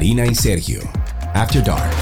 Karina 0.00 0.26
y 0.26 0.34
Sergio. 0.34 0.80
After 1.34 1.62
Dark. 1.62 1.92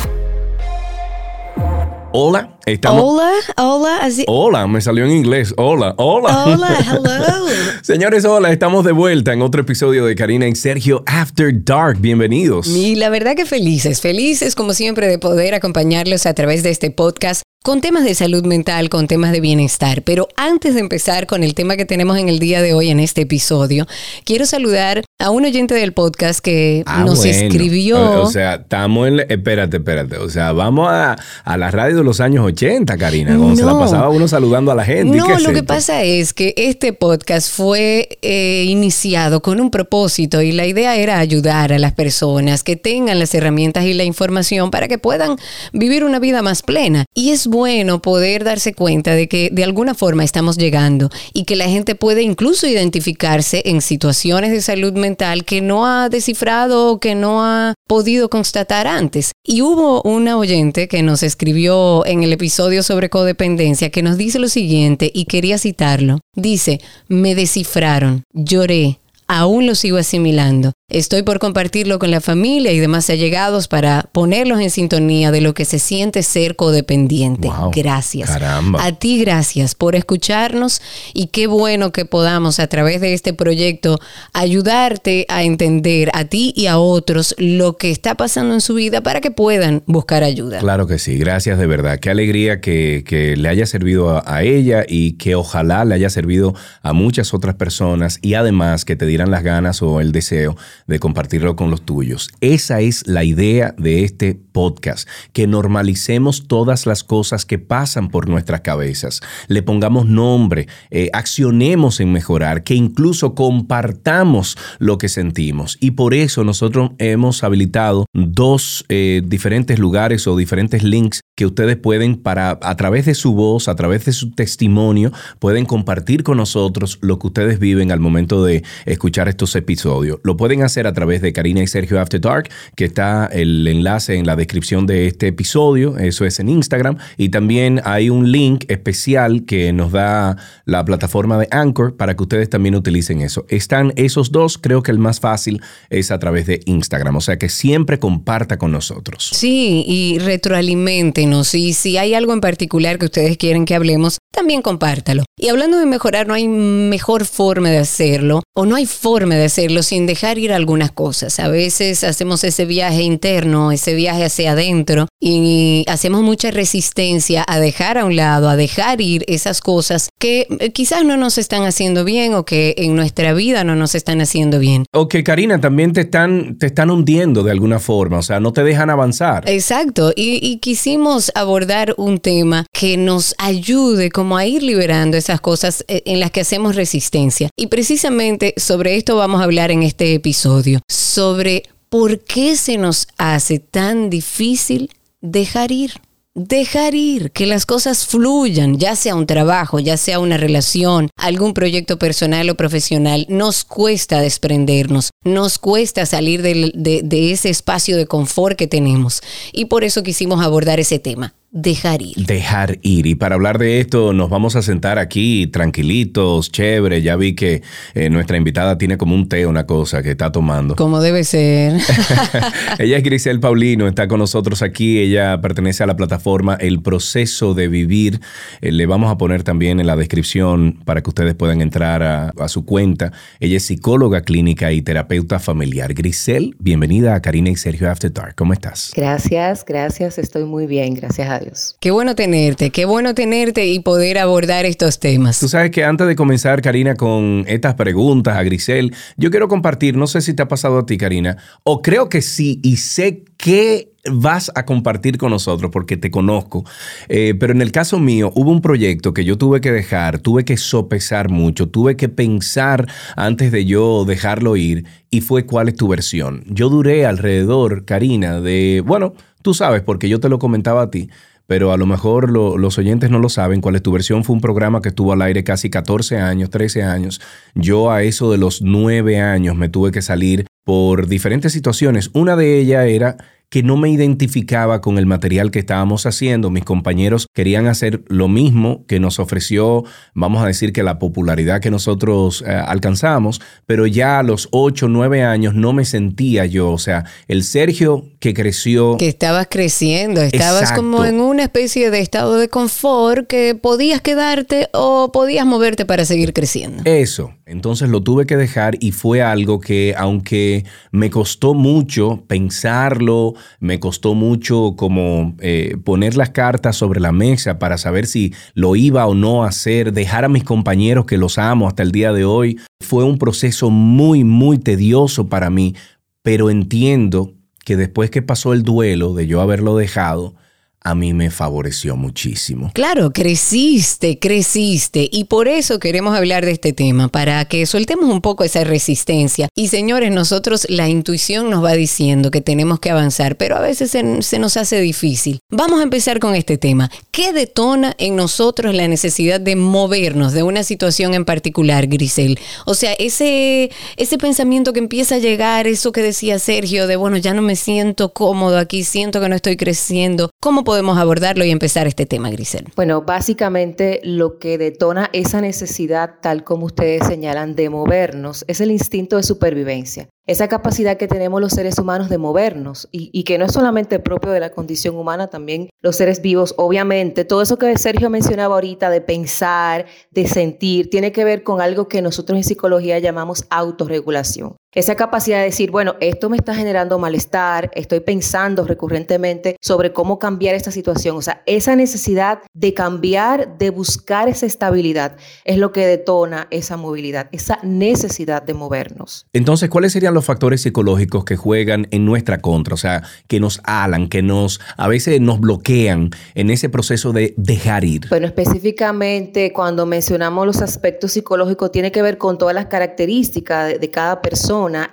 Hola, 2.12 2.56
estamos. 2.64 3.02
Hola, 3.02 3.32
hola, 3.56 3.98
así. 4.02 4.24
Hola, 4.28 4.68
me 4.68 4.80
salió 4.80 5.04
en 5.04 5.10
inglés. 5.10 5.52
Hola, 5.56 5.96
hola. 5.98 6.44
Hola, 6.44 6.78
hello. 6.92 7.48
Señores, 7.82 8.24
hola, 8.24 8.52
estamos 8.52 8.84
de 8.84 8.92
vuelta 8.92 9.32
en 9.32 9.42
otro 9.42 9.62
episodio 9.62 10.06
de 10.06 10.14
Karina 10.14 10.46
y 10.46 10.54
Sergio 10.54 11.02
After 11.06 11.52
Dark. 11.64 12.00
Bienvenidos. 12.00 12.68
Y 12.68 12.94
la 12.94 13.08
verdad 13.08 13.34
que 13.34 13.46
felices, 13.46 14.00
felices 14.00 14.54
como 14.54 14.74
siempre 14.74 15.08
de 15.08 15.18
poder 15.18 15.56
acompañarlos 15.56 16.24
a 16.26 16.34
través 16.34 16.62
de 16.62 16.70
este 16.70 16.92
podcast 16.92 17.42
con 17.64 17.80
temas 17.80 18.04
de 18.04 18.14
salud 18.14 18.46
mental, 18.46 18.90
con 18.90 19.08
temas 19.08 19.32
de 19.32 19.40
bienestar. 19.40 20.02
Pero 20.02 20.28
antes 20.36 20.74
de 20.74 20.80
empezar 20.80 21.26
con 21.26 21.42
el 21.42 21.54
tema 21.54 21.76
que 21.76 21.84
tenemos 21.84 22.16
en 22.16 22.28
el 22.28 22.38
día 22.38 22.62
de 22.62 22.74
hoy 22.74 22.90
en 22.90 23.00
este 23.00 23.22
episodio, 23.22 23.88
quiero 24.24 24.46
saludar 24.46 25.02
a 25.20 25.30
un 25.30 25.44
oyente 25.44 25.74
del 25.74 25.92
podcast 25.94 26.38
que 26.38 26.84
Ah, 26.86 27.02
nos 27.04 27.18
bueno. 27.18 27.32
escribió. 27.32 27.98
O, 27.98 28.22
o 28.26 28.30
sea, 28.30 28.54
estamos 28.54 29.08
en. 29.08 29.18
Espérate, 29.28 29.78
espérate. 29.78 30.16
O 30.18 30.30
sea, 30.30 30.52
vamos 30.52 30.88
a, 30.88 31.16
a 31.44 31.56
la 31.56 31.72
radio 31.72 31.96
de 31.96 32.04
los 32.04 32.20
años 32.20 32.46
80, 32.46 32.96
Karina. 32.96 33.36
Cuando 33.36 33.56
se 33.56 33.64
la 33.64 33.72
No. 33.72 33.80
pasaba 33.80 34.10
uno 34.10 34.28
saludando 34.28 34.70
a 34.70 34.76
la 34.76 34.84
gente. 34.84 35.16
¿Y 35.16 35.18
No, 35.18 35.26
qué 35.26 35.32
es 35.32 35.42
lo 35.42 35.52
que 35.52 35.64
pasa 35.64 36.04
es 36.04 36.32
que 36.32 36.54
este 36.56 36.92
podcast 36.92 37.50
fue 37.50 38.20
eh, 38.22 38.62
iniciado 38.68 39.42
con 39.42 39.58
un 39.60 39.72
propósito 39.72 40.40
y 40.40 40.52
la 40.52 40.66
idea 40.66 40.94
era 40.94 41.18
ayudar 41.18 41.72
a 41.72 41.80
las 41.80 41.94
personas 41.94 42.62
que 42.62 42.76
tengan 42.76 43.18
las 43.18 43.34
herramientas 43.34 43.86
y 43.86 43.94
la 43.94 44.04
información 44.04 44.70
para 44.70 44.86
que 44.86 44.98
puedan 44.98 45.34
vivir 45.72 46.04
una 46.04 46.20
vida 46.20 46.42
más 46.42 46.62
plena. 46.62 47.06
Y 47.12 47.30
es 47.30 47.48
bueno 47.48 48.00
poder 48.02 48.44
darse 48.44 48.72
cuenta 48.72 49.16
de 49.16 49.26
que 49.26 49.48
de 49.50 49.64
alguna 49.64 49.94
forma 49.96 50.22
estamos 50.22 50.58
llegando 50.58 51.10
y 51.32 51.42
que 51.42 51.56
la 51.56 51.64
gente 51.68 51.96
puede 51.96 52.22
incluso 52.22 52.68
identificarse 52.68 53.62
en 53.64 53.80
situaciones 53.80 54.52
de 54.52 54.62
salud 54.62 54.92
mental 54.92 55.07
que 55.16 55.60
no 55.60 55.86
ha 55.86 56.08
descifrado 56.08 56.90
o 56.90 57.00
que 57.00 57.14
no 57.14 57.44
ha 57.44 57.74
podido 57.86 58.28
constatar 58.28 58.86
antes. 58.86 59.32
Y 59.44 59.62
hubo 59.62 60.02
una 60.02 60.36
oyente 60.36 60.88
que 60.88 61.02
nos 61.02 61.22
escribió 61.22 62.04
en 62.06 62.22
el 62.22 62.32
episodio 62.32 62.82
sobre 62.82 63.08
codependencia 63.08 63.90
que 63.90 64.02
nos 64.02 64.16
dice 64.16 64.38
lo 64.38 64.48
siguiente 64.48 65.10
y 65.12 65.24
quería 65.24 65.58
citarlo. 65.58 66.20
Dice, 66.34 66.80
me 67.08 67.34
descifraron, 67.34 68.24
lloré, 68.32 68.98
aún 69.26 69.66
lo 69.66 69.74
sigo 69.74 69.98
asimilando. 69.98 70.72
Estoy 70.90 71.22
por 71.22 71.38
compartirlo 71.38 71.98
con 71.98 72.10
la 72.10 72.22
familia 72.22 72.72
y 72.72 72.78
demás 72.78 73.10
allegados 73.10 73.68
para 73.68 74.08
ponerlos 74.10 74.58
en 74.58 74.70
sintonía 74.70 75.30
de 75.30 75.42
lo 75.42 75.52
que 75.52 75.66
se 75.66 75.78
siente 75.78 76.22
ser 76.22 76.56
codependiente. 76.56 77.48
Wow. 77.48 77.72
Gracias. 77.74 78.30
Caramba. 78.30 78.82
A 78.82 78.92
ti 78.92 79.20
gracias 79.20 79.74
por 79.74 79.94
escucharnos 79.94 80.80
y 81.12 81.26
qué 81.26 81.46
bueno 81.46 81.92
que 81.92 82.06
podamos 82.06 82.58
a 82.58 82.68
través 82.68 83.02
de 83.02 83.12
este 83.12 83.34
proyecto 83.34 83.98
ayudarte 84.32 85.26
a 85.28 85.42
entender 85.42 86.08
a 86.14 86.24
ti 86.24 86.54
y 86.56 86.68
a 86.68 86.78
otros 86.78 87.34
lo 87.36 87.76
que 87.76 87.90
está 87.90 88.14
pasando 88.14 88.54
en 88.54 88.62
su 88.62 88.72
vida 88.72 89.02
para 89.02 89.20
que 89.20 89.30
puedan 89.30 89.82
buscar 89.84 90.24
ayuda. 90.24 90.58
Claro 90.60 90.86
que 90.86 90.98
sí, 90.98 91.18
gracias 91.18 91.58
de 91.58 91.66
verdad. 91.66 91.98
Qué 91.98 92.08
alegría 92.08 92.62
que, 92.62 93.04
que 93.06 93.36
le 93.36 93.50
haya 93.50 93.66
servido 93.66 94.16
a, 94.16 94.22
a 94.24 94.42
ella 94.42 94.86
y 94.88 95.18
que 95.18 95.34
ojalá 95.34 95.84
le 95.84 95.96
haya 95.96 96.08
servido 96.08 96.54
a 96.80 96.94
muchas 96.94 97.34
otras 97.34 97.56
personas 97.56 98.20
y 98.22 98.32
además 98.32 98.86
que 98.86 98.96
te 98.96 99.04
dieran 99.04 99.30
las 99.30 99.42
ganas 99.42 99.82
o 99.82 100.00
el 100.00 100.12
deseo 100.12 100.56
de 100.88 100.98
compartirlo 100.98 101.54
con 101.54 101.70
los 101.70 101.82
tuyos. 101.82 102.30
Esa 102.40 102.80
es 102.80 103.06
la 103.06 103.22
idea 103.22 103.74
de 103.78 104.02
este 104.02 104.34
podcast, 104.34 105.08
que 105.32 105.46
normalicemos 105.46 106.48
todas 106.48 106.86
las 106.86 107.04
cosas 107.04 107.44
que 107.44 107.58
pasan 107.58 108.08
por 108.08 108.28
nuestras 108.28 108.62
cabezas, 108.62 109.20
le 109.46 109.62
pongamos 109.62 110.06
nombre, 110.06 110.66
eh, 110.90 111.10
accionemos 111.12 112.00
en 112.00 112.10
mejorar, 112.12 112.64
que 112.64 112.74
incluso 112.74 113.34
compartamos 113.34 114.56
lo 114.78 114.98
que 114.98 115.08
sentimos. 115.08 115.76
Y 115.80 115.92
por 115.92 116.14
eso 116.14 116.42
nosotros 116.42 116.90
hemos 116.98 117.44
habilitado 117.44 118.06
dos 118.12 118.84
eh, 118.88 119.22
diferentes 119.24 119.78
lugares 119.78 120.26
o 120.26 120.36
diferentes 120.36 120.82
links 120.82 121.20
que 121.36 121.46
ustedes 121.46 121.76
pueden 121.76 122.16
para 122.16 122.58
a 122.62 122.76
través 122.76 123.06
de 123.06 123.14
su 123.14 123.34
voz, 123.34 123.68
a 123.68 123.76
través 123.76 124.06
de 124.06 124.12
su 124.12 124.32
testimonio, 124.32 125.12
pueden 125.38 125.66
compartir 125.66 126.24
con 126.24 126.38
nosotros 126.38 126.98
lo 127.00 127.18
que 127.18 127.28
ustedes 127.28 127.58
viven 127.58 127.92
al 127.92 128.00
momento 128.00 128.44
de 128.44 128.64
escuchar 128.86 129.28
estos 129.28 129.54
episodios. 129.54 130.18
Lo 130.24 130.36
pueden 130.36 130.62
hacer 130.62 130.77
a 130.86 130.92
través 130.92 131.20
de 131.22 131.32
Karina 131.32 131.62
y 131.62 131.66
Sergio 131.66 132.00
After 132.00 132.20
Dark, 132.20 132.48
que 132.76 132.84
está 132.84 133.26
el 133.26 133.66
enlace 133.66 134.16
en 134.16 134.26
la 134.26 134.36
descripción 134.36 134.86
de 134.86 135.06
este 135.06 135.28
episodio, 135.28 135.96
eso 135.98 136.24
es 136.24 136.38
en 136.40 136.48
Instagram, 136.48 136.98
y 137.16 137.30
también 137.30 137.80
hay 137.84 138.10
un 138.10 138.30
link 138.30 138.64
especial 138.68 139.44
que 139.44 139.72
nos 139.72 139.92
da 139.92 140.36
la 140.64 140.84
plataforma 140.84 141.38
de 141.38 141.48
Anchor 141.50 141.96
para 141.96 142.14
que 142.14 142.22
ustedes 142.22 142.50
también 142.50 142.74
utilicen 142.74 143.20
eso. 143.20 143.44
Están 143.48 143.92
esos 143.96 144.32
dos, 144.32 144.58
creo 144.58 144.82
que 144.82 144.90
el 144.90 144.98
más 144.98 145.20
fácil 145.20 145.60
es 145.90 146.10
a 146.10 146.18
través 146.18 146.46
de 146.46 146.60
Instagram, 146.66 147.16
o 147.16 147.20
sea 147.20 147.38
que 147.38 147.48
siempre 147.48 147.98
comparta 147.98 148.58
con 148.58 148.72
nosotros. 148.72 149.30
Sí, 149.32 149.84
y 149.86 150.18
retroalimentenos. 150.18 151.54
Y 151.54 151.72
si 151.72 151.96
hay 151.96 152.14
algo 152.14 152.32
en 152.32 152.40
particular 152.40 152.98
que 152.98 153.06
ustedes 153.06 153.36
quieren 153.36 153.64
que 153.64 153.74
hablemos, 153.74 154.18
también 154.32 154.62
compártalo. 154.62 155.24
Y 155.36 155.48
hablando 155.48 155.78
de 155.78 155.86
mejorar, 155.86 156.26
no 156.26 156.34
hay 156.34 156.48
mejor 156.48 157.24
forma 157.24 157.70
de 157.70 157.78
hacerlo, 157.78 158.42
o 158.58 158.66
no 158.66 158.74
hay 158.74 158.86
forma 158.86 159.36
de 159.36 159.44
hacerlo 159.44 159.84
sin 159.84 160.06
dejar 160.06 160.36
ir 160.36 160.52
algunas 160.52 160.90
cosas. 160.90 161.38
A 161.38 161.46
veces 161.46 162.02
hacemos 162.02 162.42
ese 162.42 162.64
viaje 162.64 163.02
interno, 163.02 163.70
ese 163.70 163.94
viaje 163.94 164.24
hacia 164.24 164.50
adentro, 164.50 165.06
y 165.20 165.84
hacemos 165.86 166.22
mucha 166.22 166.50
resistencia 166.50 167.44
a 167.46 167.60
dejar 167.60 167.98
a 167.98 168.04
un 168.04 168.16
lado, 168.16 168.48
a 168.48 168.56
dejar 168.56 169.00
ir 169.00 169.24
esas 169.28 169.60
cosas 169.60 170.08
que 170.18 170.48
eh, 170.58 170.72
quizás 170.72 171.04
no 171.04 171.16
nos 171.16 171.38
están 171.38 171.62
haciendo 171.62 172.04
bien 172.04 172.34
o 172.34 172.44
que 172.44 172.74
en 172.78 172.96
nuestra 172.96 173.32
vida 173.32 173.62
no 173.62 173.76
nos 173.76 173.94
están 173.94 174.20
haciendo 174.20 174.58
bien. 174.58 174.86
O 174.92 175.06
que 175.06 175.22
Karina 175.22 175.60
también 175.60 175.92
te 175.92 176.00
están, 176.00 176.58
te 176.58 176.66
están 176.66 176.90
hundiendo 176.90 177.44
de 177.44 177.52
alguna 177.52 177.78
forma, 177.78 178.18
o 178.18 178.22
sea, 178.22 178.40
no 178.40 178.52
te 178.52 178.64
dejan 178.64 178.90
avanzar. 178.90 179.48
Exacto, 179.48 180.12
y, 180.16 180.40
y 180.44 180.58
quisimos 180.58 181.30
abordar 181.36 181.94
un 181.96 182.18
tema 182.18 182.66
que 182.72 182.96
nos 182.96 183.36
ayude 183.38 184.10
como 184.10 184.36
a 184.36 184.46
ir 184.46 184.64
liberando 184.64 185.16
esas 185.16 185.40
cosas 185.40 185.84
eh, 185.86 186.02
en 186.06 186.18
las 186.18 186.32
que 186.32 186.40
hacemos 186.40 186.74
resistencia. 186.74 187.50
Y 187.56 187.68
precisamente 187.68 188.47
sobre 188.56 188.96
esto 188.96 189.16
vamos 189.16 189.40
a 189.40 189.44
hablar 189.44 189.70
en 189.70 189.82
este 189.82 190.14
episodio, 190.14 190.80
sobre 190.88 191.64
por 191.88 192.20
qué 192.20 192.56
se 192.56 192.76
nos 192.76 193.08
hace 193.16 193.58
tan 193.58 194.10
difícil 194.10 194.90
dejar 195.20 195.72
ir. 195.72 195.92
Dejar 196.34 196.94
ir, 196.94 197.32
que 197.32 197.46
las 197.46 197.66
cosas 197.66 198.06
fluyan, 198.06 198.78
ya 198.78 198.94
sea 198.94 199.16
un 199.16 199.26
trabajo, 199.26 199.80
ya 199.80 199.96
sea 199.96 200.20
una 200.20 200.36
relación, 200.36 201.10
algún 201.16 201.52
proyecto 201.52 201.98
personal 201.98 202.48
o 202.48 202.54
profesional, 202.54 203.26
nos 203.28 203.64
cuesta 203.64 204.20
desprendernos, 204.20 205.10
nos 205.24 205.58
cuesta 205.58 206.06
salir 206.06 206.42
de 206.42 207.32
ese 207.32 207.48
espacio 207.48 207.96
de 207.96 208.06
confort 208.06 208.56
que 208.56 208.68
tenemos. 208.68 209.20
Y 209.52 209.64
por 209.64 209.82
eso 209.82 210.04
quisimos 210.04 210.40
abordar 210.40 210.78
ese 210.78 211.00
tema, 211.00 211.34
dejar 211.50 212.02
ir. 212.02 212.26
Dejar 212.26 212.78
ir. 212.82 213.06
Y 213.06 213.14
para 213.14 213.34
hablar 213.34 213.58
de 213.58 213.80
esto, 213.80 214.12
nos 214.12 214.28
vamos 214.28 214.54
a 214.56 214.62
sentar 214.62 214.98
aquí 214.98 215.46
tranquilitos, 215.46 216.52
chévere. 216.52 217.00
Ya 217.00 217.16
vi 217.16 217.34
que 217.34 217.62
eh, 217.94 218.10
nuestra 218.10 218.36
invitada 218.36 218.76
tiene 218.76 218.98
como 218.98 219.14
un 219.14 219.28
té, 219.28 219.46
una 219.46 219.66
cosa 219.66 220.02
que 220.02 220.10
está 220.10 220.30
tomando. 220.30 220.76
Como 220.76 221.00
debe 221.00 221.24
ser. 221.24 221.80
Ella 222.78 222.98
es 222.98 223.02
Grisel 223.02 223.40
Paulino, 223.40 223.88
está 223.88 224.08
con 224.08 224.18
nosotros 224.18 224.62
aquí. 224.62 224.98
Ella 224.98 225.40
pertenece 225.40 225.82
a 225.82 225.86
la 225.86 225.96
plataforma 225.96 226.54
El 226.54 226.82
Proceso 226.82 227.54
de 227.54 227.68
Vivir. 227.68 228.20
Eh, 228.60 228.70
le 228.70 228.86
vamos 228.86 229.10
a 229.10 229.16
poner 229.16 229.42
también 229.42 229.80
en 229.80 229.86
la 229.86 229.96
descripción 229.96 230.80
para 230.84 231.02
que 231.02 231.08
ustedes 231.08 231.34
puedan 231.34 231.62
entrar 231.62 232.02
a, 232.02 232.28
a 232.38 232.48
su 232.48 232.66
cuenta. 232.66 233.12
Ella 233.40 233.56
es 233.56 233.64
psicóloga 233.64 234.20
clínica 234.20 234.72
y 234.72 234.82
terapeuta 234.82 235.38
familiar. 235.38 235.94
Grisel, 235.94 236.54
bienvenida 236.58 237.14
a 237.14 237.22
Karina 237.22 237.48
y 237.50 237.56
Sergio 237.56 237.90
After 237.90 238.12
Dark. 238.12 238.34
¿Cómo 238.36 238.52
estás? 238.52 238.92
Gracias, 238.94 239.64
gracias, 239.64 240.18
estoy 240.18 240.44
muy 240.44 240.66
bien, 240.66 240.94
gracias 240.94 241.28
a 241.28 241.38
Qué 241.80 241.90
bueno 241.90 242.14
tenerte, 242.14 242.70
qué 242.70 242.84
bueno 242.84 243.14
tenerte 243.14 243.66
y 243.66 243.80
poder 243.80 244.18
abordar 244.18 244.64
estos 244.66 245.00
temas. 245.00 245.40
Tú 245.40 245.48
sabes 245.48 245.70
que 245.70 245.84
antes 245.84 246.06
de 246.06 246.16
comenzar, 246.16 246.62
Karina, 246.62 246.94
con 246.94 247.44
estas 247.46 247.74
preguntas 247.74 248.36
a 248.36 248.42
Grisel, 248.42 248.94
yo 249.16 249.30
quiero 249.30 249.48
compartir, 249.48 249.96
no 249.96 250.06
sé 250.06 250.20
si 250.20 250.34
te 250.34 250.42
ha 250.42 250.48
pasado 250.48 250.78
a 250.78 250.86
ti, 250.86 250.98
Karina, 250.98 251.36
o 251.64 251.82
creo 251.82 252.08
que 252.08 252.22
sí, 252.22 252.60
y 252.62 252.76
sé 252.76 253.24
que 253.36 253.92
vas 254.10 254.50
a 254.54 254.64
compartir 254.64 255.18
con 255.18 255.30
nosotros 255.30 255.70
porque 255.70 255.96
te 255.96 256.10
conozco, 256.10 256.64
Eh, 257.08 257.34
pero 257.38 257.52
en 257.52 257.62
el 257.62 257.72
caso 257.72 257.98
mío 257.98 258.32
hubo 258.34 258.50
un 258.50 258.60
proyecto 258.60 259.12
que 259.12 259.24
yo 259.24 259.36
tuve 259.36 259.60
que 259.60 259.72
dejar, 259.72 260.18
tuve 260.18 260.44
que 260.44 260.56
sopesar 260.56 261.28
mucho, 261.28 261.68
tuve 261.68 261.96
que 261.96 262.08
pensar 262.08 262.86
antes 263.16 263.52
de 263.52 263.64
yo 263.64 264.04
dejarlo 264.04 264.56
ir 264.56 264.84
y 265.10 265.20
fue 265.20 265.46
cuál 265.46 265.68
es 265.68 265.74
tu 265.74 265.88
versión. 265.88 266.44
Yo 266.46 266.68
duré 266.68 267.06
alrededor, 267.06 267.84
Karina, 267.84 268.40
de, 268.40 268.82
bueno, 268.84 269.14
tú 269.42 269.54
sabes, 269.54 269.82
porque 269.82 270.08
yo 270.08 270.20
te 270.20 270.28
lo 270.28 270.38
comentaba 270.38 270.82
a 270.82 270.90
ti, 270.90 271.10
pero 271.48 271.72
a 271.72 271.78
lo 271.78 271.86
mejor 271.86 272.30
lo- 272.30 272.58
los 272.58 272.76
oyentes 272.76 273.08
no 273.08 273.18
lo 273.18 273.30
saben. 273.30 273.62
¿Cuál 273.62 273.74
es 273.76 273.82
tu 273.82 273.90
versión? 273.90 274.22
Fue 274.22 274.34
un 274.34 274.42
programa 274.42 274.82
que 274.82 274.90
estuvo 274.90 275.14
al 275.14 275.22
aire 275.22 275.44
casi 275.44 275.70
14 275.70 276.18
años, 276.18 276.50
13 276.50 276.82
años. 276.82 277.22
Yo 277.54 277.90
a 277.90 278.02
eso 278.02 278.30
de 278.30 278.36
los 278.36 278.60
9 278.60 279.18
años 279.18 279.56
me 279.56 279.70
tuve 279.70 279.90
que 279.90 280.02
salir 280.02 280.44
por 280.62 281.06
diferentes 281.08 281.50
situaciones. 281.54 282.10
Una 282.12 282.36
de 282.36 282.58
ellas 282.60 282.84
era 282.86 283.16
que 283.50 283.62
no 283.62 283.76
me 283.76 283.88
identificaba 283.90 284.80
con 284.80 284.98
el 284.98 285.06
material 285.06 285.50
que 285.50 285.58
estábamos 285.58 286.04
haciendo. 286.06 286.50
Mis 286.50 286.64
compañeros 286.64 287.26
querían 287.32 287.66
hacer 287.66 288.02
lo 288.08 288.28
mismo 288.28 288.84
que 288.86 289.00
nos 289.00 289.18
ofreció, 289.18 289.84
vamos 290.14 290.42
a 290.42 290.46
decir 290.46 290.72
que 290.72 290.82
la 290.82 290.98
popularidad 290.98 291.60
que 291.60 291.70
nosotros 291.70 292.44
eh, 292.46 292.50
alcanzamos, 292.50 293.40
pero 293.66 293.86
ya 293.86 294.18
a 294.18 294.22
los 294.22 294.48
8, 294.52 294.88
9 294.88 295.22
años 295.22 295.54
no 295.54 295.72
me 295.72 295.84
sentía 295.84 296.44
yo, 296.46 296.70
o 296.70 296.78
sea, 296.78 297.04
el 297.26 297.42
Sergio 297.42 298.06
que 298.20 298.34
creció... 298.34 298.96
Que 298.98 299.08
estabas 299.08 299.46
creciendo, 299.50 300.20
estabas 300.20 300.72
como 300.72 301.04
en 301.04 301.20
una 301.20 301.44
especie 301.44 301.90
de 301.90 302.00
estado 302.00 302.36
de 302.36 302.48
confort 302.48 303.26
que 303.26 303.54
podías 303.54 304.02
quedarte 304.02 304.68
o 304.72 305.10
podías 305.12 305.46
moverte 305.46 305.86
para 305.86 306.04
seguir 306.04 306.32
creciendo. 306.32 306.82
Eso, 306.84 307.32
entonces 307.48 307.88
lo 307.88 308.02
tuve 308.02 308.26
que 308.26 308.36
dejar 308.36 308.76
y 308.80 308.92
fue 308.92 309.22
algo 309.22 309.58
que 309.60 309.94
aunque 309.96 310.64
me 310.92 311.10
costó 311.10 311.54
mucho 311.54 312.24
pensarlo, 312.26 313.34
me 313.58 313.80
costó 313.80 314.14
mucho 314.14 314.74
como 314.76 315.34
eh, 315.40 315.76
poner 315.82 316.16
las 316.16 316.30
cartas 316.30 316.76
sobre 316.76 317.00
la 317.00 317.12
mesa 317.12 317.58
para 317.58 317.78
saber 317.78 318.06
si 318.06 318.34
lo 318.54 318.76
iba 318.76 319.06
o 319.06 319.14
no 319.14 319.44
a 319.44 319.48
hacer, 319.48 319.92
dejar 319.92 320.24
a 320.24 320.28
mis 320.28 320.44
compañeros 320.44 321.06
que 321.06 321.18
los 321.18 321.38
amo 321.38 321.66
hasta 321.66 321.82
el 321.82 321.90
día 321.90 322.12
de 322.12 322.24
hoy, 322.24 322.58
fue 322.80 323.04
un 323.04 323.18
proceso 323.18 323.70
muy, 323.70 324.24
muy 324.24 324.58
tedioso 324.58 325.28
para 325.28 325.50
mí, 325.50 325.74
pero 326.22 326.50
entiendo 326.50 327.32
que 327.64 327.76
después 327.76 328.10
que 328.10 328.22
pasó 328.22 328.52
el 328.52 328.62
duelo 328.62 329.14
de 329.14 329.26
yo 329.26 329.40
haberlo 329.40 329.76
dejado, 329.76 330.34
a 330.82 330.94
mí 330.94 331.12
me 331.12 331.30
favoreció 331.30 331.96
muchísimo. 331.96 332.70
Claro, 332.74 333.12
creciste, 333.12 334.18
creciste 334.18 335.08
y 335.10 335.24
por 335.24 335.48
eso 335.48 335.78
queremos 335.78 336.16
hablar 336.16 336.44
de 336.44 336.52
este 336.52 336.72
tema, 336.72 337.08
para 337.08 337.44
que 337.46 337.66
soltemos 337.66 338.08
un 338.10 338.20
poco 338.20 338.44
esa 338.44 338.64
resistencia. 338.64 339.48
Y 339.54 339.68
señores, 339.68 340.12
nosotros 340.12 340.66
la 340.68 340.88
intuición 340.88 341.50
nos 341.50 341.64
va 341.64 341.72
diciendo 341.72 342.30
que 342.30 342.40
tenemos 342.40 342.80
que 342.80 342.90
avanzar, 342.90 343.36
pero 343.36 343.56
a 343.56 343.60
veces 343.60 343.90
se, 343.90 344.38
nos 344.38 344.56
hace 344.56 344.80
difícil. 344.80 345.40
Vamos 345.50 345.80
a 345.80 345.82
empezar 345.82 346.20
con 346.20 346.34
este 346.34 346.58
tema. 346.58 346.90
¿Qué 347.10 347.32
detona 347.32 347.94
en 347.98 348.16
nosotros 348.16 348.74
la 348.74 348.88
necesidad 348.88 349.40
de 349.40 349.56
movernos 349.56 350.32
de 350.32 350.42
una 350.42 350.62
situación 350.62 351.14
en 351.14 351.24
particular, 351.24 351.86
Grisel? 351.86 352.38
O 352.66 352.74
sea, 352.74 352.92
ese, 352.92 353.70
ese 353.96 354.18
pensamiento 354.18 354.72
que 354.72 354.78
empieza 354.78 355.16
a 355.16 355.18
llegar, 355.18 355.66
eso 355.66 355.92
que 355.92 356.02
decía 356.02 356.38
Sergio, 356.38 356.86
de 356.86 356.96
bueno, 356.96 357.16
ya 357.16 357.34
no 357.34 357.42
me 357.42 357.56
siento 357.56 358.12
cómodo 358.12 358.58
aquí, 358.58 358.84
siento 358.84 359.20
que 359.20 359.28
no 359.28 359.36
estoy 359.36 359.56
creciendo. 359.56 360.30
¿Cómo 360.40 360.64
podemos 360.68 360.98
abordarlo 360.98 361.46
y 361.46 361.50
empezar 361.50 361.86
este 361.86 362.04
tema, 362.04 362.28
Grisel? 362.30 362.66
Bueno, 362.76 363.00
básicamente 363.00 364.02
lo 364.04 364.38
que 364.38 364.58
detona 364.58 365.08
esa 365.14 365.40
necesidad, 365.40 366.16
tal 366.20 366.44
como 366.44 366.66
ustedes 366.66 367.06
señalan, 367.06 367.54
de 367.54 367.70
movernos, 367.70 368.44
es 368.48 368.60
el 368.60 368.70
instinto 368.70 369.16
de 369.16 369.22
supervivencia 369.22 370.10
esa 370.28 370.46
capacidad 370.46 370.98
que 370.98 371.08
tenemos 371.08 371.40
los 371.40 371.52
seres 371.54 371.78
humanos 371.78 372.10
de 372.10 372.18
movernos 372.18 372.86
y, 372.92 373.24
que 373.24 373.38
no 373.38 373.46
es 373.46 373.52
solamente 373.52 373.98
propio 373.98 374.30
de 374.30 374.40
la 374.40 374.50
condición 374.50 374.94
humana, 374.96 375.28
también 375.28 375.70
los 375.80 375.96
seres 375.96 376.20
vivos, 376.20 376.54
obviamente, 376.58 377.24
todo 377.24 377.40
eso 377.40 377.58
que 377.58 377.76
Sergio 377.78 378.10
mencionaba 378.10 378.54
ahorita 378.54 378.90
de 378.90 379.00
pensar, 379.00 379.86
de 380.10 380.28
sentir, 380.28 380.90
tiene 380.90 381.12
que 381.12 381.24
ver 381.24 381.42
con 381.42 381.62
algo 381.62 381.88
que 381.88 382.02
nosotros 382.02 382.36
en 382.36 382.44
psicología 382.44 382.98
llamamos 382.98 383.46
autorregulación. 383.48 384.56
Esa 384.74 384.96
capacidad 384.96 385.38
de 385.38 385.44
decir, 385.44 385.70
bueno, 385.70 385.96
esto 385.98 386.28
me 386.28 386.36
está 386.36 386.54
generando 386.54 386.98
malestar, 386.98 387.70
estoy 387.74 388.00
pensando 388.00 388.64
recurrentemente 388.64 389.56
sobre 389.62 389.94
cómo 389.94 390.18
cambiar 390.18 390.54
esta 390.54 390.70
situación. 390.70 391.16
O 391.16 391.22
sea, 391.22 391.42
esa 391.46 391.74
necesidad 391.74 392.40
de 392.52 392.74
cambiar, 392.74 393.56
de 393.56 393.70
buscar 393.70 394.28
esa 394.28 394.44
estabilidad, 394.44 395.16
es 395.44 395.56
lo 395.56 395.72
que 395.72 395.86
detona 395.86 396.48
esa 396.50 396.76
movilidad, 396.76 397.30
esa 397.32 397.58
necesidad 397.62 398.42
de 398.42 398.52
movernos. 398.52 399.26
Entonces, 399.32 399.70
¿cuáles 399.70 399.92
serían 399.92 400.12
los 400.12 400.17
factores 400.24 400.62
psicológicos 400.62 401.24
que 401.24 401.36
juegan 401.36 401.86
en 401.90 402.04
nuestra 402.04 402.38
contra? 402.38 402.74
O 402.74 402.78
sea, 402.78 403.02
que 403.26 403.40
nos 403.40 403.60
alan, 403.64 404.08
que 404.08 404.22
nos, 404.22 404.60
a 404.76 404.88
veces 404.88 405.20
nos 405.20 405.40
bloquean 405.40 406.10
en 406.34 406.50
ese 406.50 406.68
proceso 406.68 407.12
de 407.12 407.34
dejar 407.36 407.84
ir. 407.84 408.08
Bueno, 408.08 408.26
específicamente 408.26 409.52
cuando 409.52 409.86
mencionamos 409.86 410.46
los 410.46 410.62
aspectos 410.62 411.12
psicológicos, 411.12 411.70
tiene 411.72 411.92
que 411.92 412.02
ver 412.02 412.18
con 412.18 412.38
todas 412.38 412.54
las 412.54 412.66
características 412.66 413.80
de 413.80 413.90
cada 413.90 414.20
persona 414.22 414.38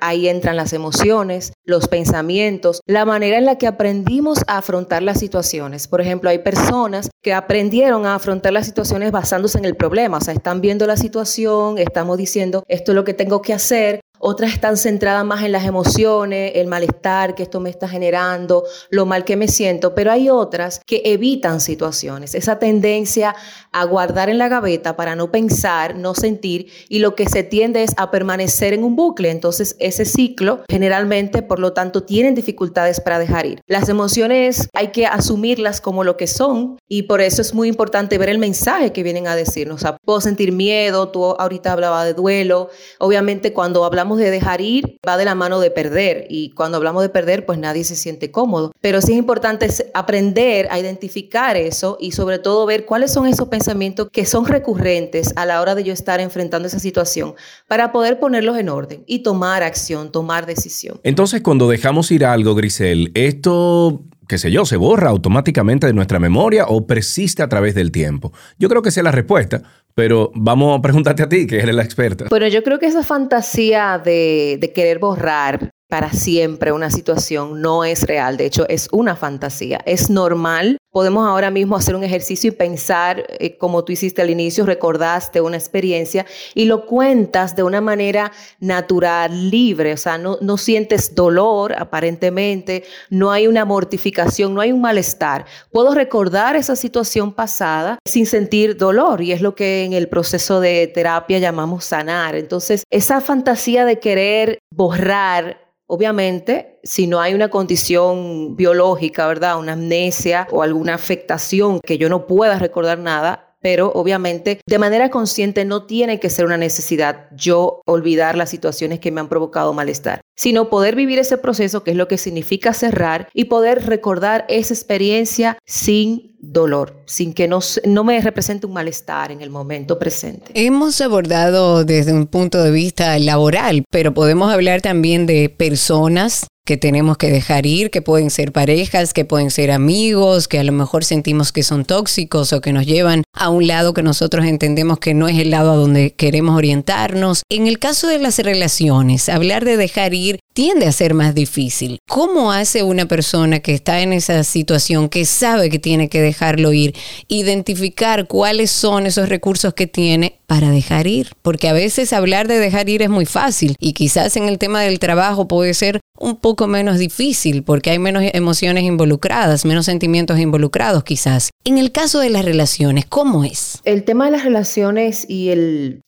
Ahí 0.01 0.27
entran 0.27 0.56
las 0.56 0.74
emociones, 0.74 1.54
los 1.66 1.88
pensamientos, 1.88 2.81
la 2.86 3.06
manera 3.06 3.38
en 3.38 3.45
la 3.45 3.57
que 3.57 3.68
aprendimos 3.68 4.39
a 4.48 4.57
afrontar 4.57 5.01
las 5.01 5.19
situaciones. 5.19 5.88
Por 5.88 6.01
ejemplo, 6.01 6.30
hay 6.30 6.39
personas 6.39 7.10
que 7.22 7.33
aprendieron 7.33 8.06
a 8.06 8.16
afrontar 8.16 8.54
las 8.54 8.66
situaciones 8.66 9.12
basándose 9.12 9.57
en 9.57 9.66
el 9.66 9.75
problema, 9.75 10.18
o 10.18 10.22
sea, 10.22 10.33
están 10.33 10.62
viendo 10.62 10.86
la 10.88 10.98
situación, 10.98 11.77
estamos 11.77 12.18
diciendo, 12.18 12.63
esto 12.68 12.92
es 12.92 12.95
lo 12.95 13.04
que 13.04 13.13
tengo 13.13 13.42
que 13.42 13.54
hacer, 13.54 14.01
otras 14.27 14.54
están 14.54 14.75
centradas 14.75 15.24
más 15.24 15.44
en 15.44 15.51
las 15.51 15.66
emociones, 15.66 16.54
el 16.56 16.66
malestar 16.66 17.36
que 17.36 17.44
esto 17.44 17.60
me 17.60 17.69
está 17.69 17.88
generando, 17.88 18.63
lo 18.89 19.06
mal 19.06 19.24
que 19.24 19.36
me 19.36 19.48
siento, 19.48 19.94
pero 19.94 20.12
hay 20.12 20.31
otras 20.31 20.81
que 20.83 21.04
evitan 21.06 21.62
situaciones, 21.62 22.33
esa 22.33 22.57
tendencia 22.57 23.36
a 23.75 23.83
guardar 23.83 24.30
en 24.30 24.38
la 24.38 24.48
gaveta 24.48 24.95
para 24.95 25.18
no 25.18 25.31
pensar, 25.31 25.98
no 25.98 26.16
sentir 26.16 26.72
y 26.88 27.00
lo 27.00 27.13
que 27.13 27.27
se 27.27 27.44
tiende 27.44 27.83
es 27.83 27.92
a 27.98 28.10
permanecer 28.10 28.72
en 28.72 28.86
un 28.86 28.95
bucle. 28.95 29.30
Entonces 29.30 29.75
ese 29.80 30.06
ciclo 30.06 30.62
generalmente, 30.69 31.42
por 31.42 31.60
lo 31.60 31.74
tanto, 31.74 32.04
tienen 32.04 32.36
dificultades 32.36 33.01
para 33.01 33.19
dejar 33.19 33.45
ir. 33.45 33.60
Las 33.68 33.89
emociones 33.89 34.69
hay 34.74 34.94
que 34.94 35.06
asumirlas 35.07 35.81
como 35.81 36.06
lo 36.06 36.16
que 36.16 36.25
son 36.25 36.77
y 36.88 37.04
por 37.04 37.19
eso 37.19 37.42
es 37.42 37.54
muy 37.54 37.68
importante 37.68 38.18
ver 38.18 38.30
el 38.30 38.38
mensaje 38.38 38.94
que 38.94 39.04
vienen 39.04 39.27
a 39.27 39.36
decirnos. 39.36 39.83
O 39.83 39.98
puedo 40.06 40.22
sentir 40.22 40.54
miedo, 40.54 41.10
tú 41.10 41.25
ahorita 41.25 41.74
hablaba 41.74 42.06
de 42.06 42.13
duelo, 42.13 42.69
obviamente 43.00 43.51
cuando 43.51 43.83
hablamos 43.83 44.19
de 44.19 44.31
dejar 44.31 44.62
ir, 44.62 45.00
va 45.06 45.18
de 45.18 45.25
la 45.25 45.36
mano 45.36 45.60
de 45.60 45.69
perder. 45.69 46.27
Y 46.30 46.51
cuando 46.51 46.77
hablamos 46.77 47.04
de 47.04 47.10
perder, 47.10 47.45
pues 47.45 47.60
nadie 47.60 47.83
se 47.83 47.98
siente 47.98 48.31
cómodo. 48.31 48.72
Pero 48.80 49.01
sí 49.01 49.12
es 49.12 49.18
importante 49.18 49.68
aprender 49.94 50.69
a 50.72 50.80
identificar 50.80 51.57
eso 51.57 51.98
y 52.00 52.13
sobre 52.13 52.39
todo 52.39 52.66
ver 52.66 52.86
cuáles 52.86 53.12
son 53.12 53.27
esos 53.27 53.50
pensamientos 53.50 53.64
que 54.12 54.25
son 54.25 54.45
recurrentes 54.45 55.33
a 55.35 55.45
la 55.45 55.62
hora 55.62 55.75
de 55.75 55.83
yo 55.83 55.94
estar 55.94 56.19
enfrentando 56.19 56.67
esa 56.67 56.79
situación 56.79 57.35
para 57.67 57.91
poder 57.91 58.19
ponerlos 58.19 58.57
en 58.57 58.69
orden 58.69 59.03
y 59.07 59.19
tomar 59.19 59.63
acción, 59.63 60.12
tomar 60.12 60.45
decisión. 60.45 61.00
Entonces, 61.03 61.41
cuando 61.41 61.67
dejamos 61.67 62.12
ir 62.12 62.25
algo, 62.25 62.56
Grisel, 62.56 63.12
esto 63.13 64.03
qué 64.27 64.38
sé 64.38 64.51
yo, 64.51 64.65
se 64.65 64.77
borra 64.77 65.09
automáticamente 65.09 65.88
de 65.88 65.94
nuestra 65.94 66.19
memoria 66.19 66.65
o 66.67 66.85
persiste 66.88 67.44
a 67.44 67.50
través 67.50 67.75
del 67.75 67.91
tiempo? 67.91 68.31
Yo 68.57 68.69
creo 68.69 68.81
que 68.81 68.89
esa 68.89 69.01
es 69.01 69.03
la 69.03 69.12
respuesta, 69.12 69.62
pero 69.94 70.31
vamos 70.35 70.77
a 70.77 70.81
preguntarte 70.81 71.23
a 71.23 71.29
ti, 71.29 71.47
que 71.47 71.59
eres 71.59 71.75
la 71.75 71.83
experta. 71.83 72.25
Bueno, 72.29 72.47
yo 72.47 72.63
creo 72.63 72.79
que 72.79 72.88
esa 72.88 73.03
fantasía 73.03 74.01
de, 74.03 74.57
de 74.59 74.73
querer 74.73 75.00
borrar 75.00 75.69
para 75.88 76.12
siempre 76.12 76.71
una 76.71 76.89
situación 76.89 77.62
no 77.62 77.85
es 77.85 78.03
real, 78.03 78.38
de 78.38 78.47
hecho 78.47 78.67
es 78.67 78.88
una 78.91 79.15
fantasía. 79.15 79.81
Es 79.85 80.09
normal 80.09 80.77
podemos 80.95 81.27
ahora 81.27 81.51
mismo 81.51 81.75
hacer 81.75 81.94
un 81.94 82.06
ejercicio 82.06 82.47
y 82.47 82.51
pensar, 82.51 83.25
eh, 83.27 83.57
como 83.57 83.83
tú 83.83 83.92
hiciste 83.92 84.21
al 84.21 84.30
inicio, 84.30 84.65
recordaste 84.65 85.42
una 85.42 85.57
experiencia 85.57 86.25
y 86.53 86.63
lo 86.63 86.86
cuentas 86.86 87.53
de 87.53 87.63
una 87.63 87.81
manera 87.81 88.31
natural, 88.62 89.50
libre, 89.50 89.91
o 89.91 89.98
sea, 89.98 90.17
no, 90.17 90.38
no 90.39 90.55
sientes 90.55 91.13
dolor 91.13 91.75
aparentemente, 91.77 92.86
no 93.10 93.34
hay 93.34 93.46
una 93.46 93.65
mortificación, 93.65 94.53
no 94.53 94.62
hay 94.62 94.72
un 94.72 94.79
malestar. 94.79 95.46
Puedo 95.69 95.93
recordar 95.93 96.55
esa 96.55 96.77
situación 96.77 97.34
pasada 97.34 98.00
sin 98.05 98.25
sentir 98.25 98.77
dolor 98.77 99.22
y 99.22 99.34
es 99.34 99.41
lo 99.41 99.53
que 99.53 99.84
en 99.84 99.91
el 99.91 100.08
proceso 100.08 100.62
de 100.62 100.88
terapia 100.88 101.39
llamamos 101.39 101.84
sanar. 101.84 102.38
Entonces, 102.38 102.86
esa 102.89 103.19
fantasía 103.19 103.84
de 103.84 104.00
querer 104.00 104.60
borrar 104.74 105.65
Obviamente, 105.88 106.80
si 106.84 107.06
no 107.06 107.22
hay 107.22 107.36
una 107.36 107.50
condición 107.50 108.56
biológica, 108.56 109.27
¿verdad? 109.27 109.60
Una 109.60 109.74
amnesia 109.74 110.48
o 110.51 110.63
alguna 110.63 110.96
afectación 110.96 111.80
que 111.80 112.00
yo 112.00 112.10
no 112.10 112.25
pueda 112.25 112.58
recordar 112.58 112.98
nada, 112.98 113.44
pero 113.65 113.91
obviamente 113.95 114.60
de 114.67 114.77
manera 114.77 115.10
consciente 115.10 115.65
no 115.65 115.88
tiene 115.88 116.19
que 116.19 116.29
ser 116.29 116.45
una 116.45 116.55
necesidad 116.55 117.29
yo 117.36 117.81
olvidar 117.88 118.38
las 118.38 118.51
situaciones 118.51 119.00
que 119.00 119.10
me 119.10 119.22
han 119.22 119.27
provocado 119.27 119.74
malestar, 119.74 120.22
sino 120.36 120.69
poder 120.69 120.95
vivir 120.95 121.17
ese 121.17 121.39
proceso 121.39 121.84
que 121.84 121.89
es 121.89 121.98
lo 121.98 122.07
que 122.07 122.19
significa 122.19 122.75
cerrar 122.75 123.27
y 123.34 123.45
poder 123.45 123.88
recordar 123.88 124.45
esa 124.50 124.75
experiencia 124.75 125.57
sin 125.65 126.36
dolor, 126.39 127.01
sin 127.07 127.34
que 127.34 127.48
no, 127.48 127.57
no 127.86 128.03
me 128.03 128.22
represente 128.22 128.67
un 128.67 128.74
malestar 128.74 129.31
en 129.31 129.41
el 129.41 129.50
momento 129.50 129.98
presente. 129.98 130.51
Hemos 130.53 131.01
abordado 131.01 131.86
desde 131.86 132.13
un 132.13 132.27
punto 132.27 132.62
de 132.62 132.69
vista 132.69 133.17
laboral, 133.17 133.84
pero 133.89 134.13
podemos 134.13 134.53
hablar 134.53 134.81
también 134.81 135.25
de 135.25 135.50
personas 135.50 136.45
que 136.65 136.77
tenemos 136.77 137.17
que 137.17 137.29
dejar 137.29 137.65
ir, 137.65 137.91
que 137.91 138.01
pueden 138.01 138.31
ser 138.31 138.51
parejas, 138.51 139.13
que 139.13 139.24
pueden 139.24 139.51
ser 139.51 139.72
amigos, 139.72 140.48
que 140.48 140.60
a 140.60 140.63
lo 140.63 140.72
mejor 140.72 141.05
sentimos 141.05 141.51
que 141.51 141.63
son 141.63 141.86
tóxicos 141.86 142.51
o 142.53 142.62
que 142.62 142.74
nos 142.74 142.86
llevan 142.86 143.24
a 143.34 143.50
un 143.50 143.67
lado 143.67 143.93
que 143.93 144.03
nosotros 144.03 144.45
entendemos 144.45 145.00
que 145.00 145.13
no 145.13 145.27
es 145.27 145.38
el 145.38 145.51
lado 145.51 145.72
a 145.72 145.75
donde 145.75 146.13
queremos 146.13 146.57
orientarnos. 146.57 147.43
En 147.50 147.67
el 147.67 147.79
caso 147.79 148.07
de 148.07 148.19
las 148.19 148.39
relaciones, 148.39 149.29
hablar 149.29 149.63
de 149.63 149.77
dejar 149.77 150.13
ir 150.13 150.39
tiende 150.53 150.88
a 150.88 150.91
ser 150.91 151.13
más 151.13 151.36
difícil. 151.36 152.00
¿Cómo 152.07 152.51
hace 152.51 152.81
una 152.81 153.05
persona 153.07 153.60
que 153.60 153.74
está 153.74 154.01
en 154.01 154.13
esa 154.13 154.43
situación, 154.43 155.10
que 155.10 155.25
sabe 155.25 155.69
que 155.69 155.79
tiene 155.79 156.07
que 156.07 156.22
dejarlo 156.22 156.72
ir, 156.72 156.95
identificar 157.27 158.25
cuáles 158.27 158.72
son 158.72 159.05
esos 159.05 159.27
recursos 159.27 159.74
que 159.74 159.86
tiene 159.86 160.39
para 160.48 160.72
dejar 160.72 161.07
ir? 161.07 161.31
Porque 161.41 161.67
a 161.67 161.74
veces 161.74 162.13
hablar 162.13 162.48
de 162.48 162.57
dejar 162.57 162.89
ir 162.89 163.01
es 163.01 163.10
muy 163.10 163.25
fácil 163.25 163.75
y 163.79 163.93
quizás 163.93 164.38
en 164.38 164.48
el 164.48 164.57
tema 164.57 164.81
del 164.81 165.00
trabajo 165.00 165.48
puede 165.48 165.74
ser 165.74 166.00
un 166.17 166.38
poco 166.38 166.67
menos 166.67 166.98
difícil 166.98 167.63
porque 167.63 167.89
hay 167.89 168.00
menos 168.00 168.24
emociones 168.34 168.84
involucradas, 168.84 169.65
menos 169.65 169.86
sentimientos 169.86 170.39
involucrados 170.39 171.03
quizás. 171.03 171.50
En 171.63 171.77
el 171.77 171.91
caso 171.91 172.19
de 172.19 172.29
las 172.29 172.45
relaciones, 172.45 173.05
¿cómo 173.05 173.43
es? 173.43 173.81
El 173.84 174.03
tema 174.03 174.25
de 174.25 174.31
las 174.31 174.43
relaciones 174.43 175.25
y 175.27 175.51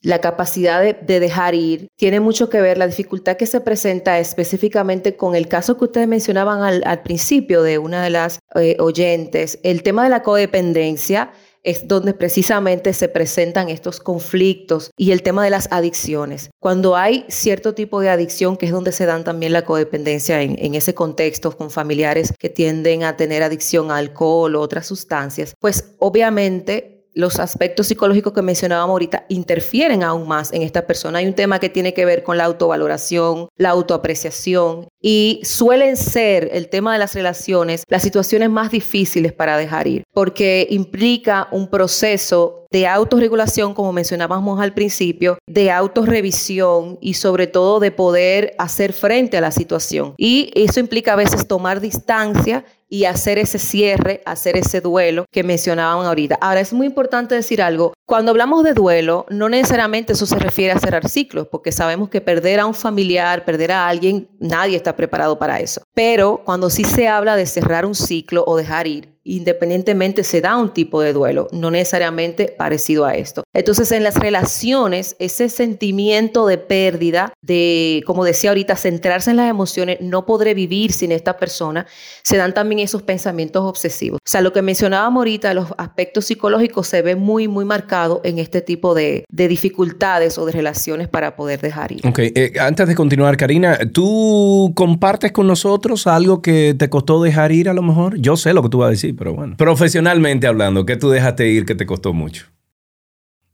la 0.02 0.20
capacidad 0.20 0.82
de, 0.82 1.20
dejar 1.20 1.56
ir 1.56 1.88
tiene 1.96 2.20
mucho 2.20 2.50
que 2.50 2.62
ver, 2.62 2.78
la 2.78 2.88
dificultad 2.88 3.38
que 3.38 3.46
se 3.46 3.62
presenta 3.62 4.20
específicamente 4.20 5.16
con 5.16 5.36
el 5.36 5.48
caso 5.48 5.78
que 5.78 5.86
ustedes 5.86 6.08
mencionaban 6.08 6.62
al, 6.62 7.02
principio 7.02 7.64
de 7.64 7.78
una 7.78 8.04
de 8.04 8.10
las 8.10 8.40
eh, 8.56 8.78
oyentes, 8.80 9.60
el 9.64 9.84
tema 9.84 10.04
de 10.04 10.10
la 10.10 10.24
codependencia 10.24 11.32
es 11.68 11.86
donde 11.86 12.14
precisamente 12.14 12.94
se 12.94 13.10
presentan 13.10 13.68
estos 13.68 14.00
conflictos 14.00 14.90
y 14.96 15.12
el 15.12 15.22
tema 15.22 15.44
de 15.44 15.50
las 15.50 15.68
adicciones. 15.70 16.50
Cuando 16.62 16.96
hay 16.96 17.26
cierto 17.28 17.74
tipo 17.74 18.00
de 18.00 18.10
adicción, 18.10 18.56
que 18.56 18.68
es 18.68 18.72
donde 18.72 18.94
se 18.94 19.06
dan 19.06 19.26
también 19.26 19.52
la 19.52 19.66
codependencia 19.66 20.42
en, 20.42 20.76
ese 20.76 20.94
contexto 20.94 21.58
con 21.58 21.70
familiares 21.70 22.34
que 22.40 22.48
tienden 22.48 23.04
a 23.04 23.18
tener 23.18 23.44
adicción 23.44 23.92
a 23.92 23.98
alcohol 23.98 24.56
o 24.56 24.62
otras 24.62 24.88
sustancias, 24.88 25.56
pues 25.60 25.96
obviamente 26.00 26.97
los 27.18 27.40
aspectos 27.40 27.88
psicológicos 27.88 28.32
que 28.32 28.42
mencionábamos 28.44 28.94
ahorita 28.94 29.26
interfieren 29.30 30.04
aún 30.04 30.28
más 30.28 30.54
en 30.54 30.62
esta 30.62 30.86
persona. 30.86 31.20
Hay 31.20 31.26
un 31.26 31.34
tema 31.34 31.60
que 31.60 31.70
tiene 31.70 31.94
que 31.94 32.06
ver 32.06 32.22
con 32.22 32.38
la 32.38 32.46
autovaloración, 32.46 33.50
la 33.58 33.72
autoapreciación 33.72 34.88
y 35.02 35.42
suelen 35.44 35.98
ser 35.98 36.50
el 36.54 36.70
tema 36.70 36.94
de 36.94 37.00
las 37.00 37.16
relaciones 37.16 37.84
las 37.88 38.04
situaciones 38.04 38.50
más 38.50 38.72
difíciles 38.72 39.34
para 39.34 39.58
dejar 39.58 39.88
ir, 39.88 40.04
porque 40.14 40.68
implica 40.70 41.48
un 41.52 41.68
proceso 41.68 42.66
de 42.72 42.86
autorregulación, 42.86 43.74
como 43.74 43.94
mencionábamos 43.94 44.60
al 44.60 44.74
principio, 44.74 45.38
de 45.48 45.72
autorrevisión 45.72 46.98
y 47.02 47.14
sobre 47.14 47.48
todo 47.48 47.80
de 47.80 47.92
poder 47.92 48.54
hacer 48.58 48.94
frente 48.94 49.38
a 49.38 49.42
la 49.42 49.52
situación. 49.52 50.14
Y 50.18 50.52
eso 50.54 50.80
implica 50.80 51.14
a 51.14 51.16
veces 51.16 51.48
tomar 51.48 51.80
distancia 51.80 52.66
y 52.90 53.06
hacer 53.06 53.38
ese 53.38 53.60
cierre, 53.60 54.22
hacer 54.26 54.58
ese 54.58 54.82
duelo 54.82 55.26
que 55.32 55.44
mencionaban 55.44 56.06
ahorita. 56.06 56.38
Ahora, 56.42 56.60
es 56.60 56.74
muy 56.74 56.88
importante 56.88 57.36
decir 57.36 57.62
algo. 57.62 57.94
Cuando 58.06 58.32
hablamos 58.32 58.64
de 58.64 58.74
duelo, 58.74 59.26
no 59.30 59.50
necesariamente 59.50 60.14
eso 60.14 60.26
se 60.26 60.40
refiere 60.40 60.74
a 60.74 60.80
cerrar 60.80 61.10
ciclos, 61.10 61.48
porque 61.52 61.72
sabemos 61.72 62.10
que 62.10 62.22
perder 62.22 62.60
a 62.60 62.66
un 62.66 62.74
familiar, 62.74 63.44
perder 63.46 63.72
a 63.72 63.88
alguien, 63.88 64.30
nadie 64.40 64.78
está 64.78 64.96
preparado 64.96 65.38
para 65.38 65.60
eso. 65.60 65.82
Pero 65.94 66.42
cuando 66.46 66.70
sí 66.70 66.84
se 66.84 67.08
habla 67.08 67.36
de 67.36 67.46
cerrar 67.46 67.86
un 67.86 67.96
ciclo 67.96 68.44
o 68.48 68.56
dejar 68.56 68.88
ir, 68.88 69.17
independientemente 69.28 70.24
se 70.24 70.42
da 70.42 70.58
un 70.58 70.74
tipo 70.74 71.02
de 71.02 71.14
duelo, 71.14 71.48
no 71.52 71.70
necesariamente 71.72 72.54
parecido 72.58 73.06
a 73.06 73.16
esto. 73.16 73.44
Entonces, 73.54 73.92
en 73.92 74.04
las 74.04 74.16
relaciones, 74.16 75.16
ese 75.20 75.50
sentimiento 75.50 76.48
de 76.48 76.58
pérdida, 76.58 77.34
de, 77.42 78.04
como 78.06 78.24
decía 78.24 78.52
ahorita, 78.52 78.76
centrarse 78.76 79.32
en 79.32 79.38
las 79.38 79.50
emociones, 79.50 80.00
no 80.02 80.26
podré 80.26 80.54
vivir 80.54 80.94
sin 80.94 81.12
esta 81.12 81.38
persona, 81.38 81.86
se 82.24 82.38
dan 82.38 82.54
también 82.54 82.80
esos 82.80 83.04
pensamientos 83.04 83.64
obsesivos. 83.64 84.20
O 84.26 84.30
sea, 84.30 84.42
lo 84.42 84.54
que 84.54 84.62
mencionábamos 84.62 85.22
ahorita, 85.22 85.54
los 85.54 85.68
aspectos 85.78 86.26
psicológicos 86.26 86.88
se 86.88 87.02
ve 87.02 87.16
muy, 87.16 87.48
muy 87.48 87.66
marcado 87.66 88.22
en 88.24 88.40
este 88.40 88.62
tipo 88.62 88.94
de, 88.94 89.26
dificultades 89.30 90.38
o 90.38 90.46
de 90.46 90.52
relaciones 90.52 91.08
para 91.08 91.36
poder 91.36 91.62
dejar 91.62 91.92
ir. 91.92 92.02
Ok, 92.06 92.20
eh, 92.20 92.54
antes 92.60 92.88
de 92.88 92.96
continuar, 92.96 93.38
Karina, 93.38 93.78
¿tú 93.92 94.72
compartes 94.76 95.32
con 95.32 95.48
nosotros 95.48 96.08
algo 96.08 96.42
que 96.42 96.76
te 96.78 96.90
costó 96.90 97.22
dejar 97.22 97.52
ir 97.52 97.70
a 97.70 97.74
lo 97.74 97.82
mejor? 97.82 98.18
Yo 98.20 98.38
sé 98.38 98.54
lo 98.54 98.62
que 98.62 98.70
tú 98.70 98.80
vas 98.80 98.88
a 98.88 98.92
decir 98.92 99.17
pero 99.18 99.34
bueno. 99.34 99.56
Profesionalmente 99.58 100.48
hablando, 100.48 100.86
¿qué 100.86 100.96
tú 100.96 101.10
dejaste 101.10 101.48
ir 101.48 101.66
que 101.66 101.76
te 101.76 101.86
costó 101.86 102.14
mucho? 102.14 102.46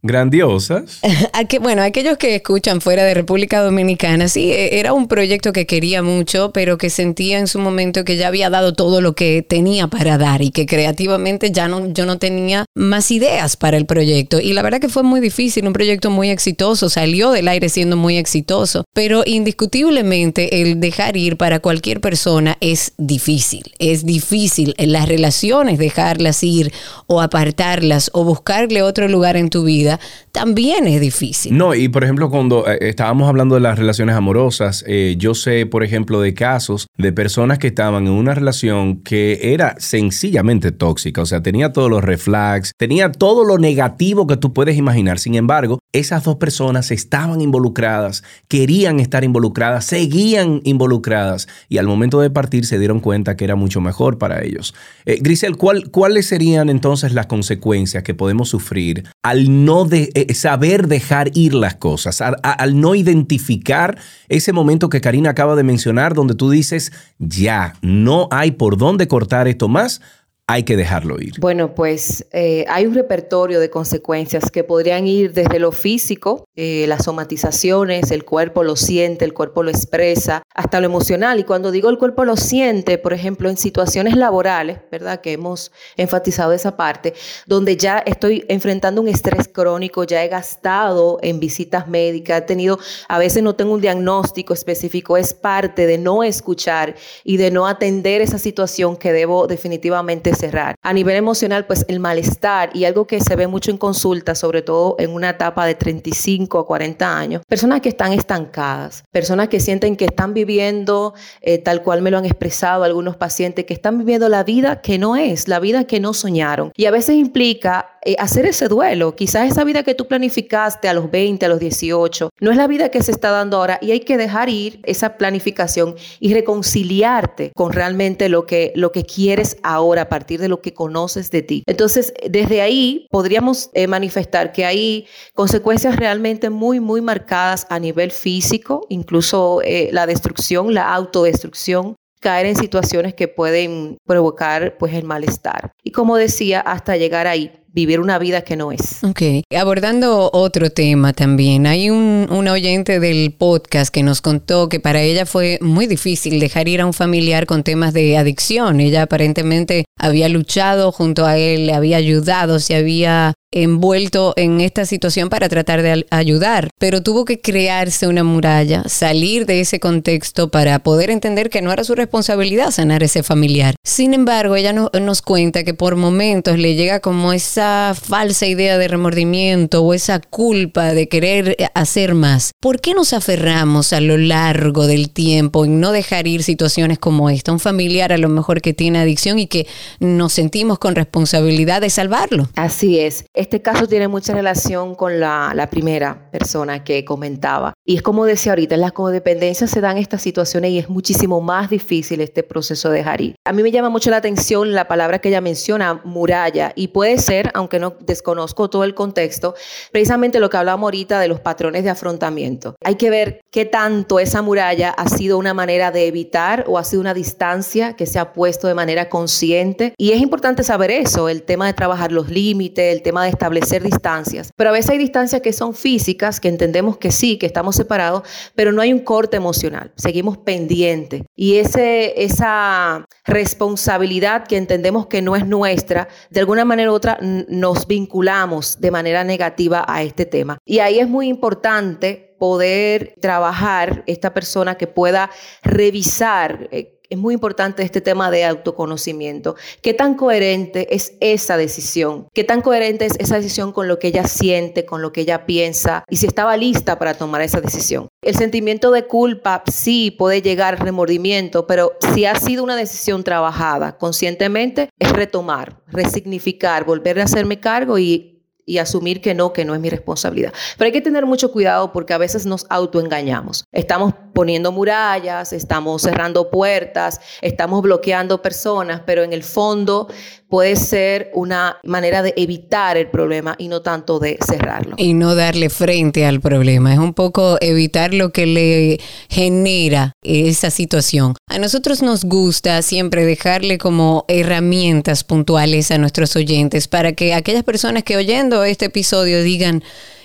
Grandiosas. 0.04 1.00
bueno, 1.62 1.82
aquellos 1.82 2.18
que 2.18 2.36
escuchan 2.36 2.82
fuera 2.82 3.06
de 3.06 3.14
República 3.14 3.62
Dominicana, 3.62 4.28
sí, 4.28 4.52
e, 4.52 4.80
era 4.80 4.92
un 4.94 5.08
proyecto 5.08 5.54
que 5.54 5.66
quería 5.66 6.04
mucho, 6.04 6.52
pero 6.52 6.78
que 6.78 6.90
sentía 6.90 7.40
en 7.40 7.48
su 7.48 7.58
momento 7.60 8.04
que 8.04 8.18
ya 8.18 8.28
había 8.28 8.50
dado 8.50 8.74
todo 8.74 9.00
lo 9.00 9.14
que 9.14 9.42
tenía 9.42 9.88
para 9.88 10.18
dar 10.18 10.42
y 10.42 10.52
que 10.52 10.66
creativamente 10.66 11.52
ya 11.52 11.70
no, 11.70 11.92
yo 11.94 12.06
no 12.06 12.18
tenía 12.18 12.66
más 12.76 13.12
ideas 13.12 13.56
para 13.56 13.78
el 13.78 13.86
proyecto. 13.86 14.40
Y 14.42 14.54
la 14.54 14.62
verdad 14.62 14.82
que 14.82 14.90
fue 14.90 15.04
muy 15.04 15.22
difícil, 15.22 15.66
un 15.66 15.74
proyecto 15.74 16.10
muy 16.10 16.30
exitoso, 16.30 16.90
salió 16.90 17.32
del 17.32 17.48
aire 17.48 17.70
siendo 17.70 17.96
muy 17.96 18.18
exitoso, 18.18 18.84
pero 18.94 19.24
indiscutiblemente 19.26 20.62
el 20.62 20.82
dejar 20.82 21.16
ir 21.16 21.38
para 21.38 21.60
cualquier 21.60 22.02
persona 22.02 22.58
es 22.60 22.94
difícil, 22.98 23.72
es 23.80 24.06
difícil 24.06 24.76
en 24.78 24.92
las 24.92 25.08
relaciones 25.08 25.80
dejarlas 25.80 26.44
ir 26.44 26.74
o 27.08 27.22
apartarlas 27.22 28.10
o 28.14 28.26
buscarle 28.26 28.82
otro 28.82 29.08
lugar 29.08 29.38
en 29.38 29.50
tu 29.50 29.64
vida 29.64 29.93
también 30.32 30.88
es 30.88 31.02
difícil. 31.02 31.58
No, 31.58 31.76
y 31.76 31.90
por 31.90 32.04
ejemplo, 32.04 32.30
cuando 32.30 32.68
eh, 32.68 32.78
estábamos 32.82 33.30
hablando 33.30 33.56
de 33.56 33.62
las 33.62 33.78
relaciones 33.78 34.16
amorosas, 34.16 34.84
eh, 34.88 35.16
yo 35.18 35.36
sé, 35.36 35.66
por 35.66 35.84
ejemplo, 35.84 36.22
de 36.22 36.34
casos 36.34 36.88
de 36.98 37.12
personas 37.12 37.60
que 37.60 37.68
estaban 37.68 38.08
en 38.08 38.14
una 38.14 38.34
relación 38.34 39.02
que 39.04 39.54
era 39.54 39.76
sencillamente 39.78 40.72
tóxica, 40.72 41.22
o 41.22 41.26
sea, 41.26 41.42
tenía 41.42 41.74
todos 41.74 41.90
los 41.90 42.04
reflex, 42.04 42.74
tenía 42.78 43.12
todo 43.12 43.44
lo 43.46 43.58
negativo 43.58 44.28
que 44.28 44.38
tú 44.38 44.54
puedes 44.54 44.78
imaginar. 44.78 45.20
Sin 45.20 45.36
embargo, 45.36 45.80
esas 45.92 46.24
dos 46.24 46.38
personas 46.38 46.92
estaban 46.92 47.42
involucradas, 47.42 48.24
querían 48.48 49.00
estar 49.00 49.24
involucradas, 49.24 49.86
seguían 49.86 50.62
involucradas 50.64 51.48
y 51.70 51.78
al 51.78 51.88
momento 51.88 52.20
de 52.20 52.30
partir 52.30 52.66
se 52.66 52.80
dieron 52.80 53.00
cuenta 53.00 53.36
que 53.36 53.46
era 53.46 53.56
mucho 53.56 53.82
mejor 53.82 54.18
para 54.18 54.44
ellos. 54.44 54.74
Eh, 55.06 55.20
Grisel, 55.22 55.58
¿cuáles 55.58 56.26
serían 56.26 56.70
entonces 56.70 57.14
las 57.14 57.28
consecuencias 57.28 58.04
que 58.04 58.14
podemos 58.14 58.50
sufrir 58.50 59.04
al 59.22 59.66
no 59.66 59.83
de, 59.86 60.12
eh, 60.14 60.34
saber 60.34 60.88
dejar 60.88 61.32
ir 61.36 61.54
las 61.54 61.76
cosas, 61.76 62.22
al, 62.22 62.80
no 62.80 62.96
identificar 62.96 63.98
ese 64.30 64.54
momento 64.54 64.90
que 64.90 65.02
Karina 65.02 65.32
acaba 65.32 65.56
de 65.56 65.64
mencionar, 65.64 66.14
donde 66.14 66.36
tú 66.36 66.50
dices, 66.50 66.92
ya, 67.20 67.76
no 67.82 68.28
hay 68.32 68.52
por 68.52 68.78
dónde 68.78 69.08
cortar 69.08 69.48
esto 69.48 69.68
más, 69.68 70.02
hay 70.46 70.64
que 70.64 70.76
dejarlo 70.76 71.22
ir? 71.22 71.40
Bueno, 71.40 71.74
pues 71.74 72.28
eh, 72.34 72.66
hay 72.68 72.86
un 72.86 72.94
repertorio 72.94 73.62
de 73.62 73.70
consecuencias 73.70 74.52
que 74.52 74.66
podrían 74.66 75.08
ir 75.08 75.32
desde 75.32 75.58
lo 75.58 75.72
físico, 75.72 76.46
eh, 76.56 76.86
las 76.88 77.06
somatizaciones, 77.06 78.12
el 78.12 78.26
cuerpo 78.26 78.62
lo 78.64 78.76
siente, 78.76 79.24
el 79.24 79.34
cuerpo 79.34 79.64
lo 79.64 79.70
expresa, 79.70 80.44
hasta 80.54 80.82
lo 80.82 80.86
emocional. 80.86 81.40
Y 81.40 81.46
cuando 81.46 81.72
digo 81.72 81.90
el 81.90 81.98
cuerpo 81.98 82.26
lo 82.26 82.36
siente, 82.36 82.98
por 82.98 83.14
ejemplo, 83.14 83.50
en 83.50 83.56
situaciones 83.56 84.18
laborales, 84.18 84.80
¿verdad? 84.92 85.22
Que 85.22 85.32
hemos 85.32 85.72
enfatizado 85.96 86.52
esa 86.52 86.76
parte, 86.76 87.14
donde 87.46 87.78
ya 87.78 88.00
estoy 88.00 88.44
enfrentando 88.50 89.02
un 89.02 89.08
estrés 89.08 89.48
crónico, 89.48 90.04
ya 90.04 90.26
he 90.26 90.28
gastado 90.28 91.20
en 91.22 91.40
visitas 91.40 91.88
médicas, 91.88 92.40
he 92.40 92.46
tenido, 92.46 92.80
a 93.08 93.18
veces 93.18 93.44
no 93.44 93.56
tengo 93.56 93.74
un 93.74 93.82
diagnóstico 93.82 94.54
específico, 94.54 95.16
es 95.16 95.34
parte 95.34 95.86
de 95.86 95.98
no 95.98 96.22
escuchar 96.22 96.96
y 97.24 97.38
de 97.38 97.50
no 97.50 97.66
atender 97.66 98.22
esa 98.22 98.38
situación 98.38 98.98
que 98.98 99.14
debo 99.14 99.48
definitivamente 99.48 100.33
cerrar. 100.34 100.76
A 100.82 100.94
nivel 100.94 101.16
emocional, 101.16 101.66
pues 101.66 101.86
el 101.88 102.00
malestar 102.00 102.70
y 102.74 102.86
algo 102.86 103.08
que 103.08 103.22
se 103.22 103.36
ve 103.36 103.48
mucho 103.48 103.72
en 103.72 103.78
consulta, 103.78 104.36
sobre 104.36 104.62
todo 104.62 104.96
en 105.00 105.12
una 105.12 105.32
etapa 105.32 105.66
de 105.66 105.76
35 105.76 106.60
a 106.60 106.66
40 106.66 107.18
años, 107.18 107.42
personas 107.48 107.82
que 107.82 107.90
están 107.90 108.14
estancadas, 108.14 109.04
personas 109.12 109.48
que 109.50 109.60
sienten 109.60 109.96
que 109.96 110.06
están 110.06 110.34
viviendo, 110.34 111.14
eh, 111.42 111.58
tal 111.58 111.84
cual 111.84 112.02
me 112.02 112.12
lo 112.12 112.18
han 112.18 112.26
expresado 112.26 112.84
algunos 112.84 113.16
pacientes, 113.16 113.66
que 113.66 113.74
están 113.74 113.98
viviendo 113.98 114.30
la 114.30 114.44
vida 114.44 114.82
que 114.82 114.98
no 114.98 115.16
es, 115.16 115.48
la 115.48 115.60
vida 115.60 115.86
que 115.86 116.00
no 116.00 116.14
soñaron. 116.14 116.72
Y 116.76 116.86
a 116.86 116.92
veces 116.92 117.16
implica 117.16 117.93
eh, 118.06 118.16
hacer 118.20 118.46
ese 118.46 118.68
duelo. 118.68 119.16
Quizás 119.16 119.50
esa 119.50 119.64
vida 119.64 119.84
que 119.84 119.96
tú 119.96 120.08
planificaste 120.08 120.90
a 120.90 120.94
los 120.94 121.10
20, 121.10 121.46
a 121.46 121.50
los 121.50 121.60
18, 121.60 122.30
no 122.40 122.52
es 122.52 122.58
la 122.58 122.68
vida 122.68 122.90
que 122.90 123.02
se 123.02 123.12
está 123.12 123.32
dando 123.32 123.58
ahora 123.58 123.80
y 123.82 123.92
hay 123.92 124.02
que 124.02 124.18
dejar 124.18 124.50
ir 124.50 124.80
esa 124.84 125.18
planificación 125.18 125.96
y 126.20 126.34
reconciliarte 126.34 127.52
con 127.56 127.72
realmente 127.72 128.30
lo 128.30 128.46
que, 128.46 128.74
lo 128.76 128.92
que 128.92 129.04
quieres 129.04 129.58
ahora 129.64 130.04
a 130.04 130.10
partir 130.10 130.40
de 130.40 130.50
lo 130.50 130.62
que 130.62 130.74
conoces 130.74 131.32
de 131.32 131.42
ti. 131.42 131.64
Entonces, 131.66 132.14
desde 132.30 132.62
ahí 132.62 133.08
podríamos 133.10 133.70
eh, 133.74 133.88
manifestar 133.88 134.52
que 134.52 134.66
hay 134.66 135.08
consecuencias 135.34 135.96
realmente 135.96 136.50
muy, 136.50 136.80
muy 136.80 137.02
marcadas 137.02 137.66
a 137.70 137.80
nivel 137.80 138.12
físico, 138.12 138.86
incluso 138.90 139.62
eh, 139.64 139.90
la 139.92 140.06
destrucción, 140.06 140.74
la 140.74 140.94
autodestrucción, 140.94 141.96
caer 142.20 142.46
en 142.46 142.56
situaciones 142.56 143.14
que 143.14 143.28
pueden 143.28 143.98
provocar 144.06 144.78
pues 144.78 144.94
el 144.94 145.04
malestar. 145.04 145.72
Y 145.84 145.92
como 145.92 146.16
decía, 146.16 146.62
hasta 146.62 146.96
llegar 146.98 147.28
ahí 147.28 147.52
vivir 147.74 148.00
una 148.00 148.20
vida 148.20 148.44
que 148.44 148.56
no 148.56 148.72
es. 148.72 149.04
Ok, 149.04 149.22
abordando 149.58 150.30
otro 150.32 150.70
tema 150.70 151.12
también, 151.12 151.66
hay 151.68 151.90
un, 151.90 152.04
oyente 152.44 153.00
del 153.00 153.34
podcast 153.34 153.92
que 153.92 154.04
nos 154.04 154.22
contó 154.22 154.70
que 154.70 154.80
para 154.80 155.02
ella 155.02 155.26
fue 155.26 155.58
muy 155.62 155.88
difícil 155.88 156.40
dejar 156.40 156.68
ir 156.68 156.82
a 156.82 156.86
un 156.86 156.94
familiar 156.94 157.46
con 157.46 157.64
temas 157.64 157.94
de 157.94 158.18
adicción. 158.18 158.80
Ella 158.80 159.04
aparentemente 159.04 159.86
había 159.98 160.30
luchado 160.30 160.92
junto 160.92 161.26
a 161.26 161.38
él, 161.38 161.68
le 161.68 161.74
había 161.74 161.98
ayudado, 161.98 162.60
se 162.60 162.76
había 162.76 163.34
envuelto 163.54 164.34
en 164.36 164.62
esta 164.62 164.86
situación 164.86 165.30
para 165.30 165.48
tratar 165.48 165.82
de 165.84 166.06
ayudar, 166.10 166.70
pero 166.80 167.04
tuvo 167.04 167.24
que 167.24 167.40
crearse 167.40 168.08
una 168.08 168.24
muralla, 168.24 168.84
salir 168.88 169.46
de 169.46 169.62
ese 169.62 169.80
contexto 169.80 170.50
para 170.50 170.80
poder 170.80 171.12
entender 171.12 171.50
que 171.50 171.62
no 171.62 171.72
era 171.72 171.84
su 171.84 171.94
responsabilidad 171.96 172.72
sanar 172.72 173.04
ese 173.04 173.22
familiar. 173.22 173.76
Sin 173.84 174.14
embargo, 174.14 174.56
ella 174.56 174.74
nos 174.74 175.22
cuenta 175.22 175.64
que 175.64 175.74
por 175.74 175.96
momentos 175.96 176.58
le 176.58 176.76
llega 176.76 177.00
como 177.00 177.32
esa 177.32 177.96
falsa 178.00 178.48
idea 178.48 178.78
de 178.78 178.88
remordimiento 178.88 179.84
o 179.84 179.94
esa 179.94 180.20
culpa 180.20 180.94
de 180.94 181.08
querer 181.08 181.56
hacer 181.76 182.16
más. 182.16 182.52
¿Por 182.60 182.82
qué 182.82 182.94
nos 182.94 183.14
aferramos 183.14 183.94
a 183.94 184.02
lo 184.02 184.18
largo 184.18 184.88
del 184.88 185.12
tiempo 185.12 185.66
en 185.66 185.80
no 185.80 185.92
dejar 185.92 186.28
ir 186.28 186.44
situaciones 186.44 186.98
como 186.98 187.30
esta? 187.30 187.52
Un 187.52 187.60
familiar 187.60 188.12
a 188.12 188.18
lo 188.18 188.30
mejor 188.30 188.62
que 188.62 188.74
tiene 188.74 189.00
adicción 189.00 189.38
y 189.38 189.46
que 189.46 189.68
nos 190.00 190.34
sentimos 190.34 190.80
con 190.80 190.96
responsabilidad 190.96 191.82
de 191.82 191.90
salvarlo. 191.90 192.50
Así 192.56 193.00
es. 193.00 193.26
Este 193.34 193.62
caso 193.62 193.88
tiene 193.88 194.08
mucha 194.08 194.34
relación 194.34 194.96
con 194.96 195.20
la, 195.20 195.68
primera 195.72 196.30
persona 196.32 196.84
que 196.84 197.06
comentaba. 197.06 197.73
Y 197.86 197.98
es 197.98 198.02
como 198.02 198.24
decía 198.24 198.54
ahorita, 198.54 198.76
en 198.76 198.82
las 198.82 198.94
codependencias 198.94 199.70
se 199.70 199.82
dan 199.82 199.98
estas 199.98 200.22
situaciones 200.22 200.72
y 200.72 200.80
es 200.80 200.88
muchísimo 200.88 201.42
más 201.42 201.70
difícil 201.70 202.22
este 202.22 202.42
proceso 202.42 202.90
de 202.90 203.00
dejar 203.00 203.20
ir. 203.20 203.36
A 203.46 203.52
mí 203.52 203.62
me 203.62 203.72
llama 203.72 203.90
mucho 203.90 204.10
la 204.10 204.18
atención 204.18 204.74
la 204.74 204.88
palabra 204.88 205.20
que 205.20 205.28
ella 205.28 205.42
menciona, 205.42 206.00
muralla, 206.06 206.72
y 206.78 206.88
puede 206.88 207.18
ser, 207.18 207.52
aunque 207.54 207.80
no 207.80 207.94
desconozco 208.00 208.70
todo 208.70 208.86
el 208.86 208.96
contexto, 208.96 209.54
precisamente 209.92 210.40
lo 210.40 210.50
que 210.50 210.56
hablamos 210.56 210.88
ahorita 210.88 211.20
de 211.20 211.28
los 211.28 211.42
patrones 211.42 211.84
de 211.84 211.90
afrontamiento. 211.90 212.76
Hay 212.86 212.96
que 212.96 213.10
ver 213.10 213.42
qué 213.52 213.66
tanto 213.66 214.18
esa 214.20 214.42
muralla 214.42 214.92
ha 214.92 215.10
sido 215.10 215.38
una 215.38 215.54
manera 215.54 215.92
de 215.92 216.08
evitar 216.08 216.64
o 216.70 216.78
ha 216.78 216.86
sido 216.86 217.02
una 217.02 217.14
distancia 217.14 217.98
que 217.98 218.06
se 218.06 218.18
ha 218.18 218.32
puesto 218.32 218.70
de 218.70 218.76
manera 218.76 219.10
consciente. 219.10 219.94
Y 219.98 220.14
es 220.14 220.22
importante 220.22 220.64
saber 220.64 220.90
eso, 220.90 221.28
el 221.28 221.44
tema 221.44 221.68
de 221.68 221.74
trabajar 221.74 222.14
los 222.14 222.30
límites, 222.30 222.96
el 222.96 223.02
tema 223.02 223.26
de 223.26 223.32
establecer 223.32 223.84
distancias. 223.84 224.52
Pero 224.56 224.70
a 224.70 224.74
veces 224.74 224.92
hay 224.92 225.00
distancias 225.00 225.42
que 225.42 225.52
son 225.52 225.74
físicas, 225.74 226.40
que 226.40 226.48
entendemos 226.48 226.96
que 226.96 227.12
sí, 227.12 227.38
que 227.38 227.46
estamos 227.46 227.73
separados, 227.76 228.24
pero 228.56 228.72
no 228.72 228.82
hay 228.82 228.94
un 228.94 229.00
corte 229.00 229.38
emocional. 229.38 229.92
Seguimos 229.96 230.38
pendientes. 230.38 231.24
Y 231.36 231.58
ese, 231.58 232.24
esa 232.24 233.06
responsabilidad 233.26 234.46
que 234.46 234.58
entendemos 234.58 235.08
que 235.08 235.22
no 235.22 235.36
es 235.36 235.46
nuestra, 235.48 236.08
de 236.30 236.40
alguna 236.40 236.66
manera 236.66 236.92
u 236.92 236.96
otra 236.96 237.18
nos 237.22 237.88
vinculamos 237.88 238.80
de 238.80 238.92
manera 238.92 239.24
negativa 239.24 239.86
a 239.88 240.04
este 240.04 240.26
tema. 240.26 240.58
Y 240.66 240.80
ahí 240.80 241.00
es 241.00 241.08
muy 241.08 241.28
importante 241.28 242.36
poder 242.40 243.16
trabajar 243.22 244.04
esta 244.06 244.34
persona 244.34 244.76
que 244.76 244.88
pueda 244.88 245.30
revisar. 245.64 246.68
Eh, 246.72 247.00
es 247.14 247.20
muy 247.20 247.36
importante 247.36 247.84
este 247.84 248.02
tema 248.02 248.32
de 248.32 248.44
autoconocimiento. 248.44 249.56
¿Qué 249.82 249.94
tan 249.94 250.16
coherente 250.16 250.94
es 250.96 251.14
esa 251.20 251.58
decisión? 251.58 252.28
¿Qué 252.34 252.44
tan 252.44 252.62
coherente 252.62 253.06
es 253.06 253.14
esa 253.20 253.36
decisión 253.36 253.72
con 253.72 253.88
lo 253.88 254.00
que 254.00 254.08
ella 254.08 254.28
siente, 254.28 254.86
con 254.86 255.02
lo 255.02 255.14
que 255.14 255.22
ella 255.22 255.46
piensa? 255.46 256.04
Y 256.10 256.18
si 256.18 256.26
estaba 256.26 256.58
lista 256.58 256.98
para 256.98 257.14
tomar 257.14 257.42
esa 257.42 257.62
decisión. 257.62 258.08
El 258.24 258.36
sentimiento 258.36 258.90
de 258.92 259.06
culpa 259.06 259.64
sí 259.72 260.12
puede 260.12 260.42
llegar 260.42 260.84
remordimiento, 260.84 261.68
pero 261.68 261.94
si 262.14 262.26
ha 262.26 262.36
sido 262.36 262.64
una 262.64 262.76
decisión 262.76 263.24
trabajada 263.24 263.98
conscientemente, 263.98 264.90
es 264.98 265.12
retomar, 265.12 265.82
resignificar, 265.88 266.84
volver 266.84 267.20
a 267.20 267.26
hacerme 267.26 267.60
cargo 267.60 268.00
y 268.00 268.34
y 268.66 268.78
asumir 268.78 269.22
que 269.22 269.34
no, 269.34 269.54
que 269.54 269.66
no 269.66 269.76
es 269.76 269.82
mi 269.82 269.90
responsabilidad. 269.90 270.54
Pero 270.78 270.88
hay 270.88 270.92
que 270.92 271.02
tener 271.02 271.26
mucho 271.26 271.52
cuidado 271.52 271.92
porque 271.92 272.14
a 272.14 272.18
veces 272.18 272.46
nos 272.46 272.66
autoengañamos. 272.70 273.66
Estamos 273.72 274.14
poniendo 274.34 274.72
murallas, 274.72 275.54
estamos 275.54 276.02
cerrando 276.02 276.50
puertas, 276.50 277.22
estamos 277.42 277.82
bloqueando 277.82 278.42
personas, 278.42 279.02
pero 279.06 279.24
en 279.24 279.34
el 279.34 279.44
fondo 279.44 280.08
puede 280.50 280.76
ser 280.76 281.32
una 281.34 281.78
manera 281.84 282.22
de 282.22 282.34
evitar 282.38 282.96
el 282.96 283.08
problema 283.08 283.56
y 283.58 283.68
no 283.70 283.82
tanto 283.82 284.20
de 284.20 284.38
cerrarlo. 284.46 284.96
Y 284.98 285.14
no 285.14 285.34
darle 285.34 285.70
frente 285.70 286.26
al 286.26 286.42
problema, 286.42 286.94
es 286.94 287.00
un 287.00 287.14
poco 287.14 287.58
evitar 287.62 288.14
lo 288.14 288.32
que 288.32 288.46
le 288.46 289.00
genera 289.30 290.14
esa 290.22 290.70
situación. 290.70 291.36
A 291.48 291.58
nosotros 291.58 292.02
nos 292.02 292.24
gusta 292.24 292.82
siempre 292.82 293.26
dejarle 293.26 293.78
como 293.78 294.26
herramientas 294.28 295.24
puntuales 295.24 295.90
a 295.92 295.98
nuestros 295.98 296.36
oyentes 296.36 296.88
para 296.88 297.14
que 297.14 297.34
aquellas 297.34 297.64
personas 297.64 298.04
que 298.04 298.18
oyendo 298.18 298.64
este 298.64 298.86
episodio 298.86 299.42
digan, 299.42 299.84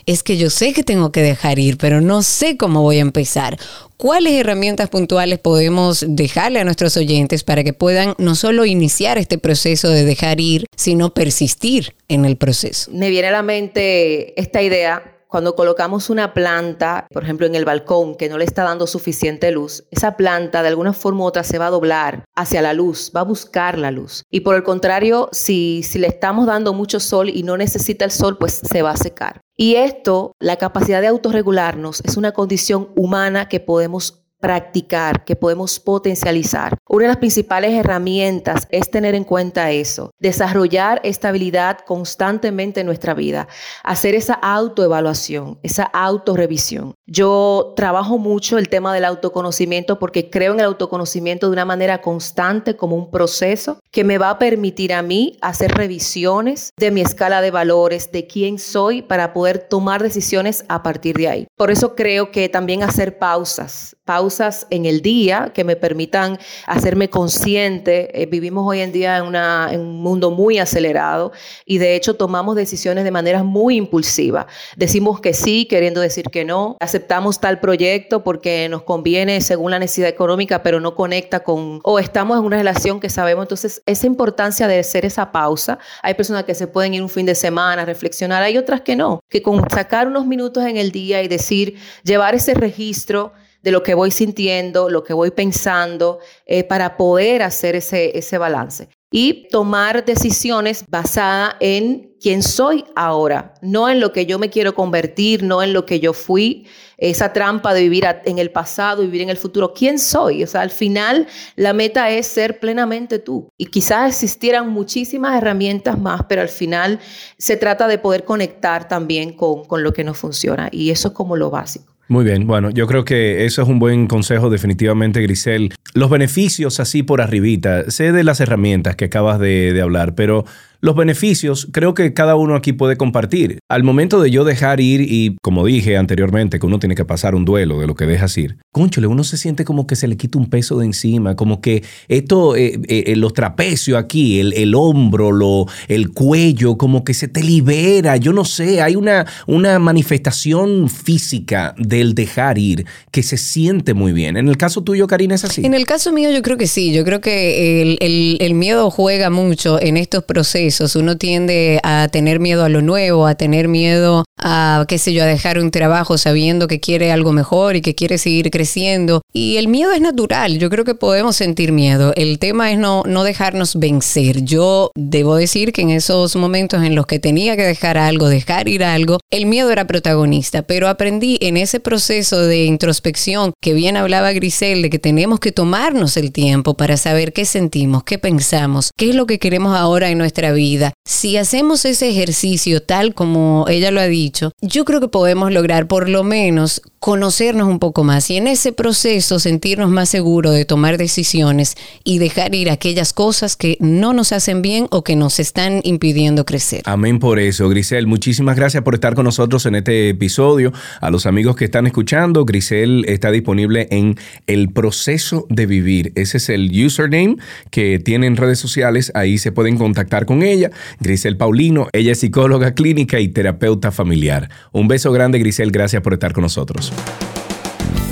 es 0.08 0.22
que 0.22 0.38
yo 0.38 0.48
sé 0.48 0.72
que 0.72 0.82
tengo 0.82 1.12
que 1.12 1.20
dejar 1.20 1.58
ir, 1.58 1.76
pero 1.76 2.00
no 2.00 2.22
sé 2.22 2.56
cómo 2.56 2.80
voy 2.80 2.96
a 2.96 3.02
empezar. 3.02 3.58
¿Cuáles 3.98 4.32
herramientas 4.32 4.88
puntuales 4.88 5.38
podemos 5.38 6.02
dejarle 6.08 6.60
a 6.60 6.64
nuestros 6.64 6.96
oyentes 6.96 7.44
para 7.44 7.62
que 7.62 7.74
puedan 7.74 8.14
no 8.16 8.34
solo 8.34 8.64
iniciar 8.64 9.18
este 9.18 9.36
proceso 9.36 9.90
de 9.90 10.06
dejar 10.06 10.40
ir, 10.40 10.64
sino 10.76 11.12
persistir 11.12 11.94
en 12.08 12.24
el 12.24 12.38
proceso? 12.38 12.90
Me 12.90 13.10
viene 13.10 13.28
a 13.28 13.32
la 13.32 13.42
mente 13.42 14.40
esta 14.40 14.62
idea 14.62 15.17
cuando 15.28 15.54
colocamos 15.54 16.10
una 16.10 16.34
planta, 16.34 17.06
por 17.12 17.22
ejemplo, 17.22 17.46
en 17.46 17.54
el 17.54 17.64
balcón 17.64 18.16
que 18.16 18.28
no 18.28 18.38
le 18.38 18.44
está 18.44 18.64
dando 18.64 18.86
suficiente 18.86 19.50
luz, 19.50 19.84
esa 19.90 20.16
planta 20.16 20.62
de 20.62 20.68
alguna 20.68 20.92
forma 20.92 21.24
u 21.24 21.26
otra 21.26 21.44
se 21.44 21.58
va 21.58 21.66
a 21.66 21.70
doblar 21.70 22.24
hacia 22.34 22.62
la 22.62 22.72
luz, 22.72 23.12
va 23.14 23.20
a 23.20 23.24
buscar 23.24 23.78
la 23.78 23.90
luz. 23.90 24.24
Y 24.30 24.40
por 24.40 24.56
el 24.56 24.62
contrario, 24.62 25.28
si, 25.32 25.82
si 25.82 25.98
le 25.98 26.06
estamos 26.06 26.46
dando 26.46 26.72
mucho 26.72 26.98
sol 26.98 27.28
y 27.28 27.42
no 27.42 27.56
necesita 27.56 28.04
el 28.04 28.10
sol, 28.10 28.38
pues 28.38 28.54
se 28.54 28.82
va 28.82 28.92
a 28.92 28.96
secar. 28.96 29.40
Y 29.56 29.74
esto, 29.74 30.32
la 30.38 30.56
capacidad 30.56 31.00
de 31.00 31.08
autorregularnos, 31.08 32.00
es 32.04 32.16
una 32.16 32.32
condición 32.32 32.90
humana 32.96 33.48
que 33.48 33.60
podemos 33.60 34.24
practicar, 34.40 35.24
que 35.24 35.36
podemos 35.36 35.80
potencializar. 35.80 36.76
Una 36.88 37.04
de 37.04 37.08
las 37.08 37.16
principales 37.16 37.72
herramientas 37.72 38.66
es 38.70 38.90
tener 38.90 39.14
en 39.14 39.24
cuenta 39.24 39.70
eso, 39.70 40.12
desarrollar 40.20 41.00
estabilidad 41.02 41.78
constantemente 41.80 42.80
en 42.80 42.86
nuestra 42.86 43.14
vida, 43.14 43.48
hacer 43.82 44.14
esa 44.14 44.34
autoevaluación, 44.34 45.58
esa 45.62 45.84
autorrevisión. 45.84 46.94
Yo 47.06 47.72
trabajo 47.76 48.18
mucho 48.18 48.58
el 48.58 48.68
tema 48.68 48.94
del 48.94 49.04
autoconocimiento 49.04 49.98
porque 49.98 50.30
creo 50.30 50.52
en 50.52 50.60
el 50.60 50.66
autoconocimiento 50.66 51.46
de 51.46 51.52
una 51.52 51.64
manera 51.64 52.00
constante 52.00 52.76
como 52.76 52.96
un 52.96 53.10
proceso 53.10 53.78
que 53.90 54.04
me 54.04 54.18
va 54.18 54.30
a 54.30 54.38
permitir 54.38 54.92
a 54.92 55.02
mí 55.02 55.36
hacer 55.40 55.72
revisiones 55.72 56.70
de 56.76 56.90
mi 56.90 57.00
escala 57.00 57.40
de 57.40 57.50
valores, 57.50 58.12
de 58.12 58.26
quién 58.26 58.58
soy 58.58 59.02
para 59.02 59.32
poder 59.32 59.58
tomar 59.58 60.02
decisiones 60.02 60.64
a 60.68 60.82
partir 60.82 61.16
de 61.16 61.28
ahí. 61.28 61.46
Por 61.56 61.70
eso 61.70 61.94
creo 61.94 62.30
que 62.30 62.48
también 62.48 62.82
hacer 62.82 63.18
pausas, 63.18 63.96
pausas 64.04 64.27
en 64.70 64.86
el 64.86 65.00
día 65.00 65.52
que 65.54 65.64
me 65.64 65.76
permitan 65.76 66.38
hacerme 66.66 67.08
consciente. 67.08 68.22
Eh, 68.22 68.26
vivimos 68.26 68.66
hoy 68.66 68.80
en 68.80 68.92
día 68.92 69.18
en, 69.18 69.24
una, 69.24 69.68
en, 69.72 69.80
un 69.80 70.02
mundo 70.02 70.30
muy 70.30 70.58
acelerado 70.58 71.32
y 71.64 71.78
de 71.78 71.96
hecho 71.96 72.14
tomamos 72.14 72.56
decisiones 72.56 73.04
de 73.04 73.10
manera 73.10 73.42
muy 73.42 73.76
impulsiva. 73.76 74.46
Decimos 74.76 75.20
que 75.20 75.32
sí, 75.34 75.66
queriendo 75.66 76.00
decir 76.00 76.26
que 76.30 76.44
no. 76.44 76.76
Aceptamos 76.80 77.40
tal 77.40 77.60
proyecto 77.60 78.22
porque 78.22 78.68
nos 78.68 78.82
conviene 78.82 79.40
según 79.40 79.70
la 79.70 79.78
necesidad 79.78 80.08
económica, 80.08 80.62
pero 80.62 80.80
no 80.80 80.94
conecta 80.94 81.40
con, 81.40 81.80
o 81.82 81.98
estamos 81.98 82.38
en 82.38 82.44
una 82.44 82.58
relación 82.58 83.00
que 83.00 83.08
sabemos. 83.08 83.44
Entonces, 83.44 83.82
esa 83.86 84.06
importancia 84.06 84.68
de 84.68 84.78
hacer 84.78 85.04
esa 85.04 85.32
pausa. 85.32 85.78
Hay 86.02 86.14
personas 86.14 86.44
que 86.44 86.54
se 86.54 86.66
pueden 86.66 86.94
ir 86.94 87.02
un 87.02 87.08
fin 87.08 87.26
de 87.26 87.34
semana 87.34 87.82
a 87.82 87.84
reflexionar, 87.84 88.42
hay 88.42 88.58
otras 88.58 88.80
que 88.80 88.96
no, 88.96 89.20
que 89.28 89.42
con 89.42 89.62
sacar 89.70 90.08
unos 90.08 90.26
minutos 90.26 90.64
en 90.64 90.76
el 90.76 90.92
día 90.92 91.22
y 91.22 91.28
decir, 91.28 91.78
llevar 92.02 92.34
ese 92.34 92.54
registro 92.54 93.32
de 93.62 93.70
lo 93.70 93.82
que 93.82 93.94
voy 93.94 94.10
sintiendo, 94.10 94.88
lo 94.88 95.04
que 95.04 95.12
voy 95.12 95.30
pensando, 95.30 96.18
eh, 96.46 96.64
para 96.64 96.96
poder 96.96 97.42
hacer 97.42 97.76
ese, 97.76 98.16
ese 98.16 98.38
balance. 98.38 98.88
Y 99.10 99.48
tomar 99.48 100.04
decisiones 100.04 100.84
basadas 100.86 101.54
en 101.60 102.14
quién 102.20 102.42
soy 102.42 102.84
ahora, 102.94 103.54
no 103.62 103.88
en 103.88 104.00
lo 104.00 104.12
que 104.12 104.26
yo 104.26 104.38
me 104.38 104.50
quiero 104.50 104.74
convertir, 104.74 105.42
no 105.42 105.62
en 105.62 105.72
lo 105.72 105.86
que 105.86 105.98
yo 105.98 106.12
fui, 106.12 106.66
esa 106.98 107.32
trampa 107.32 107.72
de 107.72 107.82
vivir 107.82 108.04
en 108.24 108.38
el 108.38 108.50
pasado, 108.50 109.02
vivir 109.02 109.22
en 109.22 109.30
el 109.30 109.36
futuro. 109.36 109.72
¿Quién 109.72 109.98
soy? 109.98 110.42
O 110.42 110.46
sea, 110.46 110.62
al 110.62 110.70
final 110.70 111.26
la 111.54 111.72
meta 111.72 112.10
es 112.10 112.26
ser 112.26 112.58
plenamente 112.60 113.18
tú. 113.18 113.48
Y 113.56 113.66
quizás 113.66 114.08
existieran 114.08 114.68
muchísimas 114.68 115.36
herramientas 115.38 115.98
más, 115.98 116.22
pero 116.28 116.42
al 116.42 116.48
final 116.48 116.98
se 117.38 117.56
trata 117.56 117.86
de 117.86 117.98
poder 117.98 118.24
conectar 118.24 118.88
también 118.88 119.32
con, 119.32 119.64
con 119.64 119.82
lo 119.82 119.92
que 119.92 120.04
nos 120.04 120.18
funciona. 120.18 120.68
Y 120.72 120.90
eso 120.90 121.08
es 121.08 121.14
como 121.14 121.36
lo 121.36 121.50
básico. 121.50 121.97
Muy 122.10 122.24
bien, 122.24 122.46
bueno, 122.46 122.70
yo 122.70 122.86
creo 122.86 123.04
que 123.04 123.44
eso 123.44 123.60
es 123.60 123.68
un 123.68 123.78
buen 123.78 124.06
consejo 124.06 124.48
definitivamente, 124.48 125.20
Grisel. 125.20 125.74
Los 125.92 126.08
beneficios 126.08 126.80
así 126.80 127.02
por 127.02 127.20
arribita, 127.20 127.90
sé 127.90 128.12
de 128.12 128.24
las 128.24 128.40
herramientas 128.40 128.96
que 128.96 129.04
acabas 129.04 129.38
de, 129.38 129.78
hablar, 129.82 130.14
pero 130.14 130.46
los 130.80 130.94
beneficios 130.94 131.68
creo 131.72 131.94
que 131.94 132.12
cada 132.14 132.36
uno 132.36 132.54
aquí 132.54 132.72
puede 132.72 132.96
compartir. 132.96 133.58
Al 133.68 133.82
momento 133.82 134.20
de 134.20 134.30
yo 134.30 134.44
dejar 134.44 134.80
ir 134.80 135.00
y, 135.00 135.36
como 135.42 135.64
dije 135.64 135.96
anteriormente, 135.96 136.58
que 136.58 136.66
uno 136.66 136.78
tiene 136.78 136.94
que 136.94 137.04
pasar 137.04 137.34
un 137.34 137.44
duelo 137.44 137.80
de 137.80 137.86
lo 137.86 137.94
que 137.94 138.06
dejas 138.06 138.36
ir, 138.38 138.58
conchole, 138.72 139.06
uno 139.06 139.24
se 139.24 139.36
siente 139.36 139.64
como 139.64 139.86
que 139.86 139.96
se 139.96 140.08
le 140.08 140.16
quita 140.16 140.38
un 140.38 140.48
peso 140.48 140.78
de 140.78 140.86
encima, 140.86 141.36
como 141.36 141.60
que 141.60 141.82
esto, 142.08 142.56
eh, 142.56 142.80
eh, 142.88 143.16
los 143.16 143.32
trapecios 143.32 143.98
aquí, 143.98 144.40
el, 144.40 144.52
el 144.54 144.74
hombro, 144.74 145.32
lo, 145.32 145.66
el 145.88 146.10
cuello, 146.10 146.76
como 146.76 147.04
que 147.04 147.14
se 147.14 147.28
te 147.28 147.42
libera, 147.42 148.16
yo 148.16 148.32
no 148.32 148.44
sé, 148.44 148.80
hay 148.82 148.96
una, 148.96 149.26
una 149.46 149.78
manifestación 149.78 150.88
física 150.88 151.74
del 151.78 152.14
dejar 152.14 152.58
ir 152.58 152.86
que 153.10 153.22
se 153.22 153.36
siente 153.36 153.94
muy 153.94 154.12
bien. 154.12 154.36
En 154.36 154.48
el 154.48 154.56
caso 154.56 154.82
tuyo, 154.82 155.06
Karina, 155.06 155.34
es 155.34 155.44
así. 155.44 155.64
En 155.64 155.74
el 155.74 155.86
caso 155.86 156.12
mío, 156.12 156.30
yo 156.30 156.42
creo 156.42 156.56
que 156.56 156.66
sí. 156.66 156.92
Yo 156.92 157.04
creo 157.04 157.20
que 157.20 157.82
el, 157.82 158.38
el, 158.40 158.54
miedo 158.54 158.90
juega 158.90 159.30
mucho 159.30 159.80
en 159.80 159.96
estos 159.96 160.24
procesos. 160.24 160.67
Uno 160.96 161.16
tiende 161.16 161.80
a 161.82 162.08
tener 162.10 162.40
miedo 162.40 162.64
a 162.64 162.68
lo 162.68 162.82
nuevo, 162.82 163.26
a 163.26 163.34
tener 163.34 163.68
miedo 163.68 164.24
a, 164.38 164.84
qué 164.88 164.98
sé 164.98 165.12
yo, 165.12 165.22
a 165.22 165.26
dejar 165.26 165.58
un 165.58 165.70
trabajo 165.70 166.18
sabiendo 166.18 166.68
que 166.68 166.80
quiere 166.80 167.10
algo 167.12 167.32
mejor 167.32 167.76
y 167.76 167.80
que 167.80 167.94
quiere 167.94 168.18
seguir 168.18 168.50
creciendo. 168.50 169.22
Y 169.32 169.56
el 169.56 169.68
miedo 169.68 169.92
es 169.92 170.00
natural. 170.00 170.58
Yo 170.58 170.70
creo 170.70 170.84
que 170.84 170.94
podemos 170.94 171.36
sentir 171.36 171.72
miedo. 171.72 172.12
El 172.16 172.38
tema 172.38 172.70
es 172.70 172.78
no, 172.78 173.02
no 173.06 173.24
dejarnos 173.24 173.76
vencer. 173.76 174.42
Yo 174.42 174.90
debo 174.94 175.36
decir 175.36 175.72
que 175.72 175.82
en 175.82 175.90
esos 175.90 176.36
momentos 176.36 176.82
en 176.82 176.94
los 176.94 177.06
que 177.06 177.18
tenía 177.18 177.56
que 177.56 177.64
dejar 177.64 177.98
algo, 177.98 178.28
dejar 178.28 178.68
ir 178.68 178.84
algo, 178.84 179.18
el 179.30 179.46
miedo 179.46 179.70
era 179.70 179.86
protagonista. 179.86 180.62
Pero 180.62 180.88
aprendí 180.88 181.38
en 181.40 181.56
ese 181.56 181.80
proceso 181.80 182.40
de 182.40 182.64
introspección 182.64 183.52
que 183.60 183.74
bien 183.74 183.96
hablaba 183.96 184.32
Grisel, 184.32 184.82
de 184.82 184.90
que 184.90 184.98
tenemos 184.98 185.40
que 185.40 185.52
tomarnos 185.52 186.16
el 186.16 186.32
tiempo 186.32 186.74
para 186.74 186.96
saber 186.96 187.32
qué 187.32 187.44
sentimos, 187.44 188.04
qué 188.04 188.18
pensamos, 188.18 188.90
qué 188.96 189.10
es 189.10 189.14
lo 189.14 189.26
que 189.26 189.38
queremos 189.38 189.76
ahora 189.76 190.10
en 190.10 190.18
nuestra 190.18 190.52
vida. 190.52 190.57
Si 191.04 191.36
hacemos 191.36 191.84
ese 191.84 192.10
ejercicio 192.10 192.82
tal 192.82 193.14
como 193.14 193.66
ella 193.68 193.90
lo 193.90 194.00
ha 194.00 194.06
dicho, 194.06 194.52
yo 194.60 194.84
creo 194.84 195.00
que 195.00 195.08
podemos 195.08 195.52
lograr 195.52 195.86
por 195.86 196.08
lo 196.08 196.24
menos 196.24 196.82
conocernos 197.00 197.68
un 197.68 197.78
poco 197.78 198.02
más 198.04 198.28
y 198.30 198.36
en 198.36 198.48
ese 198.48 198.72
proceso 198.72 199.38
sentirnos 199.38 199.88
más 199.88 200.08
seguros 200.08 200.54
de 200.54 200.64
tomar 200.64 200.98
decisiones 200.98 201.76
y 202.04 202.18
dejar 202.18 202.54
ir 202.54 202.70
aquellas 202.70 203.12
cosas 203.12 203.56
que 203.56 203.76
no 203.80 204.12
nos 204.12 204.32
hacen 204.32 204.62
bien 204.62 204.88
o 204.90 205.04
que 205.04 205.16
nos 205.16 205.38
están 205.38 205.80
impidiendo 205.84 206.44
crecer. 206.44 206.82
Amén 206.84 207.18
por 207.18 207.38
eso, 207.38 207.68
Grisel. 207.68 208.06
Muchísimas 208.06 208.56
gracias 208.56 208.82
por 208.82 208.94
estar 208.94 209.14
con 209.14 209.24
nosotros 209.24 209.64
en 209.66 209.76
este 209.76 210.10
episodio. 210.10 210.72
A 211.00 211.10
los 211.10 211.26
amigos 211.26 211.56
que 211.56 211.66
están 211.66 211.86
escuchando, 211.86 212.44
Grisel 212.44 213.04
está 213.06 213.30
disponible 213.30 213.86
en 213.90 214.16
El 214.46 214.70
Proceso 214.70 215.46
de 215.48 215.66
Vivir. 215.66 216.12
Ese 216.16 216.38
es 216.38 216.48
el 216.48 216.70
username 216.84 217.36
que 217.70 217.98
tiene 217.98 218.26
en 218.26 218.36
redes 218.36 218.58
sociales. 218.58 219.12
Ahí 219.14 219.38
se 219.38 219.52
pueden 219.52 219.78
contactar 219.78 220.26
con 220.26 220.42
ella. 220.50 220.70
Grisel 221.00 221.36
Paulino, 221.36 221.88
ella 221.92 222.12
es 222.12 222.20
psicóloga 222.20 222.74
clínica 222.74 223.20
y 223.20 223.28
terapeuta 223.28 223.90
familiar. 223.90 224.48
Un 224.72 224.88
beso 224.88 225.12
grande, 225.12 225.38
Grisel. 225.38 225.70
Gracias 225.70 226.02
por 226.02 226.14
estar 226.14 226.32
con 226.32 226.42
nosotros. 226.42 226.92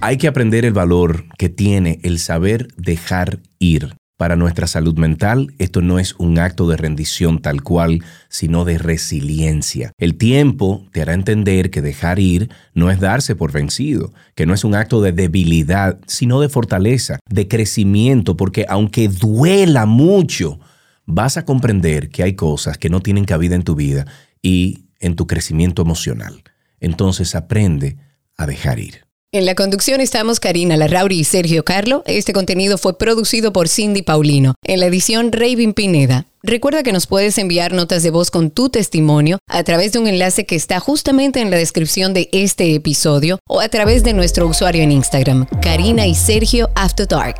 Hay 0.00 0.16
que 0.16 0.28
aprender 0.28 0.64
el 0.64 0.74
valor 0.74 1.24
que 1.38 1.48
tiene 1.48 1.98
el 2.04 2.20
saber 2.20 2.68
dejar 2.76 3.40
ir. 3.58 3.97
Para 4.18 4.34
nuestra 4.34 4.66
salud 4.66 4.98
mental, 4.98 5.54
esto 5.58 5.80
no 5.80 6.00
es 6.00 6.16
un 6.18 6.40
acto 6.40 6.68
de 6.68 6.76
rendición 6.76 7.38
tal 7.38 7.62
cual, 7.62 8.02
sino 8.28 8.64
de 8.64 8.76
resiliencia. 8.76 9.92
El 9.96 10.16
tiempo 10.16 10.84
te 10.90 11.00
hará 11.00 11.14
entender 11.14 11.70
que 11.70 11.82
dejar 11.82 12.18
ir 12.18 12.50
no 12.74 12.90
es 12.90 12.98
darse 12.98 13.36
por 13.36 13.52
vencido, 13.52 14.12
que 14.34 14.44
no 14.44 14.54
es 14.54 14.64
un 14.64 14.74
acto 14.74 15.00
de 15.02 15.12
debilidad, 15.12 16.00
sino 16.08 16.40
de 16.40 16.48
fortaleza, 16.48 17.20
de 17.30 17.46
crecimiento, 17.46 18.36
porque 18.36 18.66
aunque 18.68 19.06
duela 19.06 19.86
mucho, 19.86 20.58
vas 21.06 21.36
a 21.36 21.44
comprender 21.44 22.08
que 22.08 22.24
hay 22.24 22.34
cosas 22.34 22.76
que 22.76 22.90
no 22.90 22.98
tienen 22.98 23.24
cabida 23.24 23.54
en 23.54 23.62
tu 23.62 23.76
vida 23.76 24.04
y 24.42 24.86
en 24.98 25.14
tu 25.14 25.28
crecimiento 25.28 25.80
emocional. 25.82 26.42
Entonces 26.80 27.36
aprende 27.36 27.98
a 28.36 28.46
dejar 28.46 28.80
ir. 28.80 29.07
En 29.30 29.44
la 29.44 29.54
conducción 29.54 30.00
estamos 30.00 30.40
Karina 30.40 30.78
Larrauri 30.78 31.18
y 31.18 31.24
Sergio 31.24 31.62
Carlo. 31.62 32.02
Este 32.06 32.32
contenido 32.32 32.78
fue 32.78 32.96
producido 32.96 33.52
por 33.52 33.68
Cindy 33.68 34.00
Paulino. 34.00 34.54
En 34.64 34.80
la 34.80 34.86
edición 34.86 35.32
Raven 35.32 35.74
Pineda. 35.74 36.24
Recuerda 36.42 36.82
que 36.82 36.94
nos 36.94 37.06
puedes 37.06 37.36
enviar 37.36 37.74
notas 37.74 38.02
de 38.02 38.08
voz 38.08 38.30
con 38.30 38.50
tu 38.50 38.70
testimonio 38.70 39.38
a 39.46 39.62
través 39.64 39.92
de 39.92 39.98
un 39.98 40.08
enlace 40.08 40.46
que 40.46 40.56
está 40.56 40.80
justamente 40.80 41.42
en 41.42 41.50
la 41.50 41.58
descripción 41.58 42.14
de 42.14 42.30
este 42.32 42.74
episodio 42.74 43.38
o 43.46 43.60
a 43.60 43.68
través 43.68 44.02
de 44.02 44.14
nuestro 44.14 44.46
usuario 44.46 44.82
en 44.82 44.92
Instagram, 44.92 45.44
Karina 45.60 46.06
y 46.06 46.14
Sergio 46.14 46.70
After 46.74 47.06
Dark. 47.06 47.36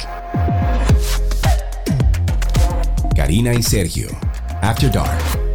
Karina 3.16 3.55
y 3.55 3.62
Sergio 3.62 4.11
After 4.61 4.92
Dark. 4.92 5.48